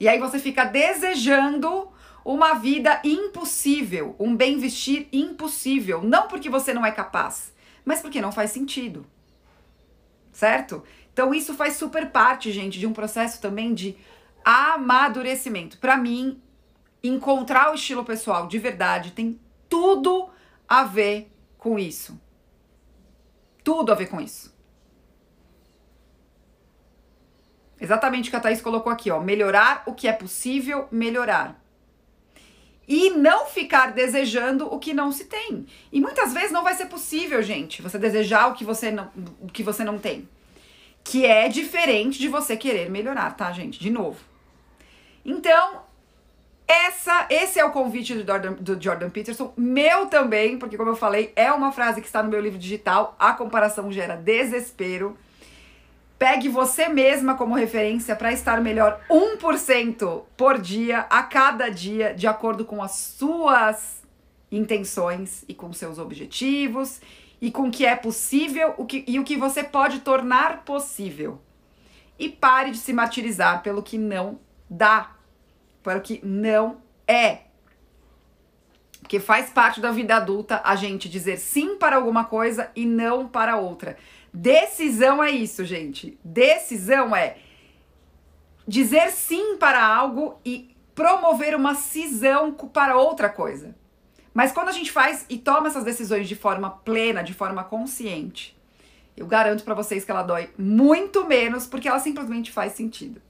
E 0.00 0.08
aí 0.08 0.18
você 0.18 0.38
fica 0.38 0.64
desejando 0.64 1.92
uma 2.24 2.54
vida 2.54 3.02
impossível, 3.04 4.16
um 4.18 4.34
bem 4.34 4.58
vestir 4.58 5.10
impossível, 5.12 6.00
não 6.02 6.26
porque 6.26 6.48
você 6.48 6.72
não 6.72 6.86
é 6.86 6.90
capaz, 6.90 7.52
mas 7.84 8.00
porque 8.00 8.18
não 8.18 8.32
faz 8.32 8.50
sentido. 8.50 9.04
Certo? 10.32 10.82
Então 11.12 11.34
isso 11.34 11.52
faz 11.52 11.76
super 11.76 12.10
parte, 12.10 12.50
gente, 12.50 12.78
de 12.78 12.86
um 12.86 12.94
processo 12.94 13.42
também 13.42 13.74
de 13.74 13.94
amadurecimento. 14.42 15.76
Para 15.76 15.98
mim, 15.98 16.40
encontrar 17.02 17.70
o 17.70 17.74
estilo 17.74 18.04
pessoal 18.04 18.46
de 18.46 18.58
verdade 18.58 19.12
tem 19.12 19.40
tudo 19.68 20.28
a 20.68 20.84
ver 20.84 21.30
com 21.58 21.78
isso. 21.78 22.20
Tudo 23.64 23.92
a 23.92 23.94
ver 23.94 24.06
com 24.06 24.20
isso. 24.20 24.52
Exatamente 27.80 28.28
o 28.28 28.30
que 28.30 28.36
a 28.36 28.40
Thaís 28.40 28.60
colocou 28.60 28.92
aqui, 28.92 29.10
ó. 29.10 29.20
Melhorar 29.20 29.82
o 29.86 29.94
que 29.94 30.06
é 30.06 30.12
possível 30.12 30.86
melhorar. 30.90 31.60
e 32.86 33.10
não 33.10 33.46
ficar 33.46 33.92
desejando 33.92 34.66
o 34.66 34.78
que 34.78 34.92
não 34.92 35.12
se 35.12 35.24
tem. 35.24 35.66
E 35.90 36.00
muitas 36.00 36.32
vezes 36.32 36.50
não 36.50 36.62
vai 36.62 36.74
ser 36.74 36.86
possível, 36.86 37.42
gente, 37.42 37.80
você 37.80 37.98
desejar 37.98 38.48
o 38.48 38.54
que 38.54 38.64
você 38.64 38.90
não, 38.90 39.10
o 39.40 39.46
que 39.46 39.62
você 39.62 39.84
não 39.84 39.98
tem. 39.98 40.28
Que 41.04 41.24
é 41.24 41.48
diferente 41.48 42.18
de 42.18 42.28
você 42.28 42.56
querer 42.56 42.90
melhorar, 42.90 43.30
tá, 43.36 43.52
gente? 43.52 43.78
De 43.78 43.90
novo. 43.90 44.18
Então, 45.24 45.82
essa, 46.66 47.26
esse 47.28 47.58
é 47.58 47.64
o 47.64 47.70
convite 47.70 48.14
do 48.14 48.26
Jordan, 48.26 48.52
do 48.54 48.82
Jordan 48.82 49.10
Peterson, 49.10 49.52
meu 49.56 50.06
também, 50.06 50.58
porque 50.58 50.76
como 50.76 50.90
eu 50.90 50.96
falei, 50.96 51.32
é 51.36 51.52
uma 51.52 51.72
frase 51.72 52.00
que 52.00 52.06
está 52.06 52.22
no 52.22 52.30
meu 52.30 52.40
livro 52.40 52.58
digital, 52.58 53.14
a 53.18 53.32
comparação 53.32 53.90
gera 53.92 54.16
desespero. 54.16 55.16
Pegue 56.18 56.48
você 56.48 56.88
mesma 56.88 57.34
como 57.34 57.54
referência 57.54 58.14
para 58.14 58.32
estar 58.32 58.60
melhor 58.60 59.00
1% 59.10 60.22
por 60.36 60.58
dia, 60.58 61.00
a 61.10 61.22
cada 61.24 61.68
dia, 61.68 62.14
de 62.14 62.26
acordo 62.26 62.64
com 62.64 62.82
as 62.82 62.92
suas 62.92 64.02
intenções 64.50 65.44
e 65.48 65.54
com 65.54 65.72
seus 65.72 65.98
objetivos 65.98 67.00
e 67.42 67.50
com 67.50 67.68
o 67.68 67.70
que 67.72 67.84
é 67.84 67.96
possível 67.96 68.72
o 68.78 68.86
que, 68.86 69.04
e 69.04 69.18
o 69.18 69.24
que 69.24 69.36
você 69.36 69.64
pode 69.64 69.98
tornar 69.98 70.64
possível. 70.64 71.40
E 72.16 72.28
pare 72.28 72.70
de 72.70 72.78
se 72.78 72.92
martirizar 72.92 73.64
pelo 73.64 73.82
que 73.82 73.98
não 73.98 74.38
dá, 74.70 75.10
para 75.82 75.98
o 75.98 76.02
que 76.02 76.20
não 76.24 76.80
é. 77.06 77.42
Porque 79.00 79.18
faz 79.18 79.50
parte 79.50 79.80
da 79.80 79.90
vida 79.90 80.16
adulta 80.16 80.60
a 80.64 80.76
gente 80.76 81.08
dizer 81.08 81.36
sim 81.36 81.76
para 81.76 81.96
alguma 81.96 82.24
coisa 82.24 82.70
e 82.74 82.86
não 82.86 83.28
para 83.28 83.56
outra. 83.56 83.96
Decisão 84.32 85.22
é 85.22 85.30
isso, 85.30 85.64
gente. 85.64 86.18
Decisão 86.24 87.14
é 87.14 87.36
dizer 88.66 89.10
sim 89.10 89.56
para 89.56 89.84
algo 89.84 90.40
e 90.44 90.74
promover 90.94 91.54
uma 91.54 91.74
cisão 91.74 92.52
para 92.52 92.96
outra 92.96 93.28
coisa. 93.28 93.74
Mas 94.32 94.52
quando 94.52 94.68
a 94.68 94.72
gente 94.72 94.90
faz 94.90 95.26
e 95.28 95.36
toma 95.36 95.68
essas 95.68 95.84
decisões 95.84 96.28
de 96.28 96.36
forma 96.36 96.70
plena, 96.70 97.22
de 97.22 97.34
forma 97.34 97.64
consciente, 97.64 98.56
eu 99.16 99.26
garanto 99.26 99.62
para 99.62 99.74
vocês 99.74 100.04
que 100.04 100.10
ela 100.10 100.22
dói 100.22 100.50
muito 100.56 101.26
menos 101.26 101.66
porque 101.66 101.88
ela 101.88 101.98
simplesmente 101.98 102.50
faz 102.50 102.72
sentido. 102.72 103.20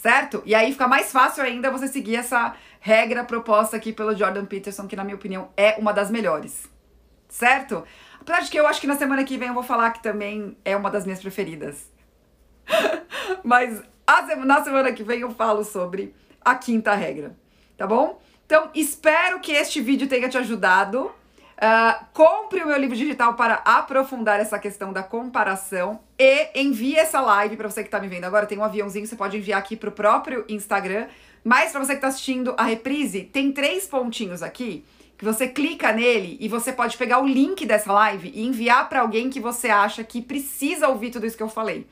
Certo? 0.00 0.44
E 0.46 0.54
aí 0.54 0.70
fica 0.70 0.86
mais 0.86 1.10
fácil 1.10 1.42
ainda 1.42 1.72
você 1.72 1.88
seguir 1.88 2.14
essa 2.14 2.54
regra 2.78 3.24
proposta 3.24 3.76
aqui 3.76 3.92
pelo 3.92 4.14
Jordan 4.14 4.44
Peterson, 4.44 4.86
que 4.86 4.94
na 4.94 5.02
minha 5.02 5.16
opinião 5.16 5.48
é 5.56 5.74
uma 5.76 5.92
das 5.92 6.08
melhores. 6.08 6.70
Certo? 7.28 7.82
Apesar 8.20 8.40
de 8.42 8.48
que 8.48 8.56
eu 8.56 8.68
acho 8.68 8.80
que 8.80 8.86
na 8.86 8.94
semana 8.94 9.24
que 9.24 9.36
vem 9.36 9.48
eu 9.48 9.54
vou 9.54 9.64
falar 9.64 9.90
que 9.90 10.00
também 10.00 10.56
é 10.64 10.76
uma 10.76 10.88
das 10.88 11.04
minhas 11.04 11.20
preferidas. 11.20 11.90
Mas 13.42 13.82
na 14.46 14.62
semana 14.62 14.92
que 14.92 15.02
vem 15.02 15.22
eu 15.22 15.32
falo 15.32 15.64
sobre 15.64 16.14
a 16.44 16.54
quinta 16.54 16.94
regra, 16.94 17.36
tá 17.76 17.84
bom? 17.84 18.22
Então, 18.46 18.70
espero 18.76 19.40
que 19.40 19.50
este 19.50 19.80
vídeo 19.80 20.06
tenha 20.06 20.28
te 20.28 20.38
ajudado. 20.38 21.10
Uh, 21.58 22.04
compre 22.12 22.62
o 22.62 22.68
meu 22.68 22.78
livro 22.78 22.94
digital 22.94 23.34
para 23.34 23.54
aprofundar 23.64 24.38
essa 24.38 24.60
questão 24.60 24.92
da 24.92 25.02
comparação 25.02 25.98
e 26.16 26.48
envie 26.54 26.94
essa 26.94 27.20
live 27.20 27.56
para 27.56 27.68
você 27.68 27.82
que 27.82 27.88
está 27.88 27.98
me 27.98 28.06
vendo 28.06 28.24
agora. 28.24 28.46
Tem 28.46 28.56
um 28.56 28.62
aviãozinho, 28.62 29.04
você 29.04 29.16
pode 29.16 29.36
enviar 29.36 29.58
aqui 29.58 29.76
para 29.76 29.88
o 29.88 29.92
próprio 29.92 30.44
Instagram. 30.48 31.08
Mas 31.42 31.72
para 31.72 31.80
você 31.84 31.92
que 31.92 31.98
está 31.98 32.08
assistindo 32.08 32.54
a 32.56 32.62
reprise, 32.62 33.22
tem 33.22 33.50
três 33.50 33.86
pontinhos 33.86 34.42
aqui 34.42 34.84
que 35.16 35.24
você 35.24 35.48
clica 35.48 35.92
nele 35.92 36.36
e 36.40 36.48
você 36.48 36.72
pode 36.72 36.96
pegar 36.96 37.20
o 37.20 37.26
link 37.26 37.66
dessa 37.66 37.92
live 37.92 38.30
e 38.32 38.46
enviar 38.46 38.88
para 38.88 39.00
alguém 39.00 39.28
que 39.28 39.40
você 39.40 39.68
acha 39.68 40.04
que 40.04 40.22
precisa 40.22 40.86
ouvir 40.86 41.10
tudo 41.10 41.26
isso 41.26 41.36
que 41.36 41.42
eu 41.42 41.48
falei. 41.48 41.88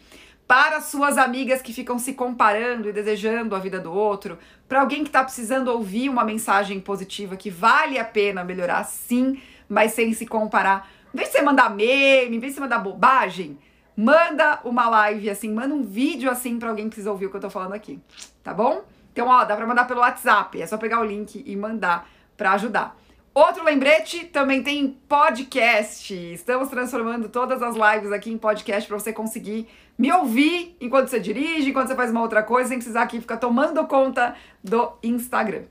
Para 0.47 0.81
suas 0.81 1.19
amigas 1.19 1.61
que 1.61 1.73
ficam 1.73 1.99
se 1.99 2.13
comparando 2.13 2.89
e 2.89 2.93
desejando 2.93 3.57
a 3.57 3.59
vida 3.59 3.81
do 3.81 3.93
outro, 3.93 4.39
para 4.69 4.81
alguém 4.81 5.03
que 5.03 5.09
está 5.09 5.25
precisando 5.25 5.73
ouvir 5.73 6.09
uma 6.09 6.23
mensagem 6.23 6.79
positiva 6.79 7.37
que 7.37 7.51
vale 7.51 7.99
a 7.99 8.05
pena 8.05 8.45
melhorar 8.45 8.85
sim, 8.85 9.43
mas 9.69 9.93
sem 9.93 10.13
se 10.13 10.27
comparar. 10.27 10.91
Em 11.13 11.17
vez 11.17 11.31
de 11.31 11.37
você 11.37 11.43
mandar 11.43 11.71
meme, 11.71 12.37
em 12.37 12.41
vez 12.41 12.53
de 12.53 12.57
você 12.57 12.61
mandar 12.61 12.79
bobagem, 12.79 13.59
manda 13.97 14.61
uma 14.65 14.89
live 14.89 15.31
assim, 15.31 15.53
manda 15.53 15.75
um 15.75 15.83
vídeo 15.83 16.31
assim 16.31 16.59
para 16.59 16.69
alguém 16.69 16.85
que 16.85 16.91
precisa 16.91 17.11
ouvir 17.11 17.27
o 17.27 17.31
que 17.31 17.37
eu 17.37 17.41
tô 17.41 17.51
falando 17.51 17.73
aqui, 17.73 17.99
tá 18.43 18.53
bom? 18.53 18.85
Então, 19.13 19.29
ó, 19.29 19.45
dá 19.45 19.57
para 19.57 19.67
mandar 19.67 19.87
pelo 19.87 20.01
WhatsApp, 20.01 20.61
é 20.61 20.67
só 20.67 20.77
pegar 20.77 21.01
o 21.01 21.05
link 21.05 21.43
e 21.47 21.57
mandar 21.57 22.07
para 22.37 22.53
ajudar. 22.53 22.95
Outro 23.33 23.65
lembrete, 23.65 24.25
também 24.25 24.63
tem 24.63 24.89
podcast. 25.07 26.15
Estamos 26.33 26.71
transformando 26.71 27.29
todas 27.29 27.63
as 27.63 27.75
lives 27.75 28.11
aqui 28.11 28.31
em 28.31 28.39
podcast 28.39 28.89
para 28.89 28.99
você 28.99 29.13
conseguir 29.13 29.69
me 29.99 30.11
ouvir 30.11 30.75
enquanto 30.81 31.09
você 31.09 31.21
dirige, 31.21 31.69
enquanto 31.69 31.89
você 31.89 31.95
faz 31.95 32.11
uma 32.11 32.23
outra 32.23 32.43
coisa, 32.43 32.71
sem 32.71 32.79
precisar 32.79 33.03
aqui 33.03 33.21
ficar 33.21 33.37
tomando 33.37 33.87
conta 33.87 34.35
do 34.65 34.93
Instagram. 35.03 35.65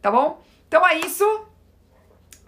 Tá 0.00 0.12
bom? 0.12 0.40
Então 0.68 0.86
é 0.86 0.98
isso. 0.98 1.47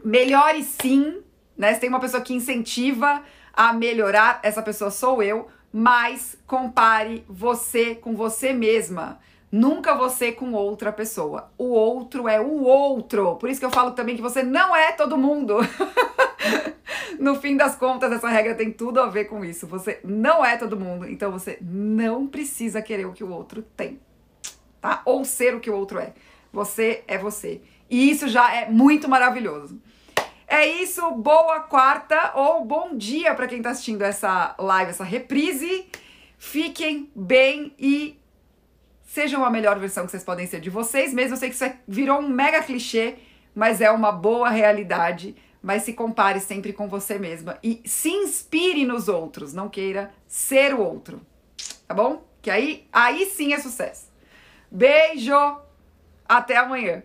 Melhore 0.04 0.62
sim, 0.62 1.22
né? 1.56 1.74
Se 1.74 1.80
tem 1.80 1.88
uma 1.88 2.00
pessoa 2.00 2.22
que 2.22 2.34
incentiva 2.34 3.22
a 3.52 3.72
melhorar, 3.72 4.40
essa 4.42 4.62
pessoa 4.62 4.90
sou 4.90 5.22
eu, 5.22 5.48
mas 5.72 6.36
compare 6.46 7.24
você 7.28 7.94
com 7.94 8.14
você 8.14 8.52
mesma. 8.52 9.18
Nunca 9.52 9.94
você 9.94 10.30
com 10.30 10.52
outra 10.52 10.92
pessoa. 10.92 11.50
O 11.58 11.70
outro 11.70 12.28
é 12.28 12.40
o 12.40 12.62
outro. 12.62 13.34
Por 13.36 13.50
isso 13.50 13.58
que 13.58 13.66
eu 13.66 13.70
falo 13.70 13.92
também 13.92 14.14
que 14.14 14.22
você 14.22 14.42
não 14.44 14.74
é 14.76 14.92
todo 14.92 15.18
mundo. 15.18 15.56
no 17.18 17.34
fim 17.34 17.56
das 17.56 17.74
contas, 17.74 18.12
essa 18.12 18.28
regra 18.28 18.54
tem 18.54 18.70
tudo 18.70 19.00
a 19.00 19.06
ver 19.06 19.24
com 19.24 19.44
isso. 19.44 19.66
Você 19.66 20.00
não 20.04 20.44
é 20.44 20.56
todo 20.56 20.78
mundo, 20.78 21.08
então 21.08 21.32
você 21.32 21.58
não 21.60 22.28
precisa 22.28 22.80
querer 22.80 23.06
o 23.06 23.12
que 23.12 23.24
o 23.24 23.30
outro 23.30 23.62
tem. 23.76 24.00
Tá? 24.80 25.02
Ou 25.04 25.24
ser 25.24 25.54
o 25.54 25.60
que 25.60 25.70
o 25.70 25.76
outro 25.76 25.98
é. 25.98 26.12
Você 26.52 27.02
é 27.08 27.18
você. 27.18 27.60
E 27.90 28.08
isso 28.08 28.28
já 28.28 28.54
é 28.54 28.70
muito 28.70 29.08
maravilhoso. 29.08 29.82
É 30.46 30.64
isso, 30.64 31.10
boa 31.12 31.60
quarta 31.60 32.32
ou 32.36 32.64
bom 32.64 32.96
dia 32.96 33.34
para 33.34 33.48
quem 33.48 33.58
está 33.58 33.70
assistindo 33.70 34.02
essa 34.02 34.54
live, 34.58 34.90
essa 34.90 35.02
reprise. 35.02 35.86
Fiquem 36.38 37.10
bem 37.14 37.74
e 37.76 38.16
sejam 39.04 39.44
a 39.44 39.50
melhor 39.50 39.78
versão 39.78 40.04
que 40.04 40.12
vocês 40.12 40.22
podem 40.22 40.46
ser 40.46 40.60
de 40.60 40.70
vocês 40.70 41.12
mesmo. 41.12 41.34
Eu 41.34 41.36
sei 41.36 41.48
que 41.48 41.56
isso 41.56 41.64
é, 41.64 41.78
virou 41.86 42.20
um 42.20 42.28
mega 42.28 42.62
clichê, 42.62 43.16
mas 43.54 43.80
é 43.80 43.90
uma 43.90 44.12
boa 44.12 44.48
realidade. 44.48 45.34
Mas 45.60 45.82
se 45.82 45.92
compare 45.92 46.40
sempre 46.40 46.72
com 46.72 46.88
você 46.88 47.18
mesma 47.18 47.58
e 47.62 47.82
se 47.84 48.08
inspire 48.08 48.86
nos 48.86 49.08
outros, 49.08 49.52
não 49.52 49.68
queira 49.68 50.14
ser 50.26 50.74
o 50.74 50.80
outro. 50.80 51.20
Tá 51.86 51.92
bom? 51.92 52.24
Que 52.40 52.50
aí, 52.50 52.88
aí 52.92 53.26
sim 53.26 53.52
é 53.52 53.58
sucesso. 53.58 54.08
Beijo! 54.70 55.60
Até 56.26 56.56
amanhã! 56.56 57.02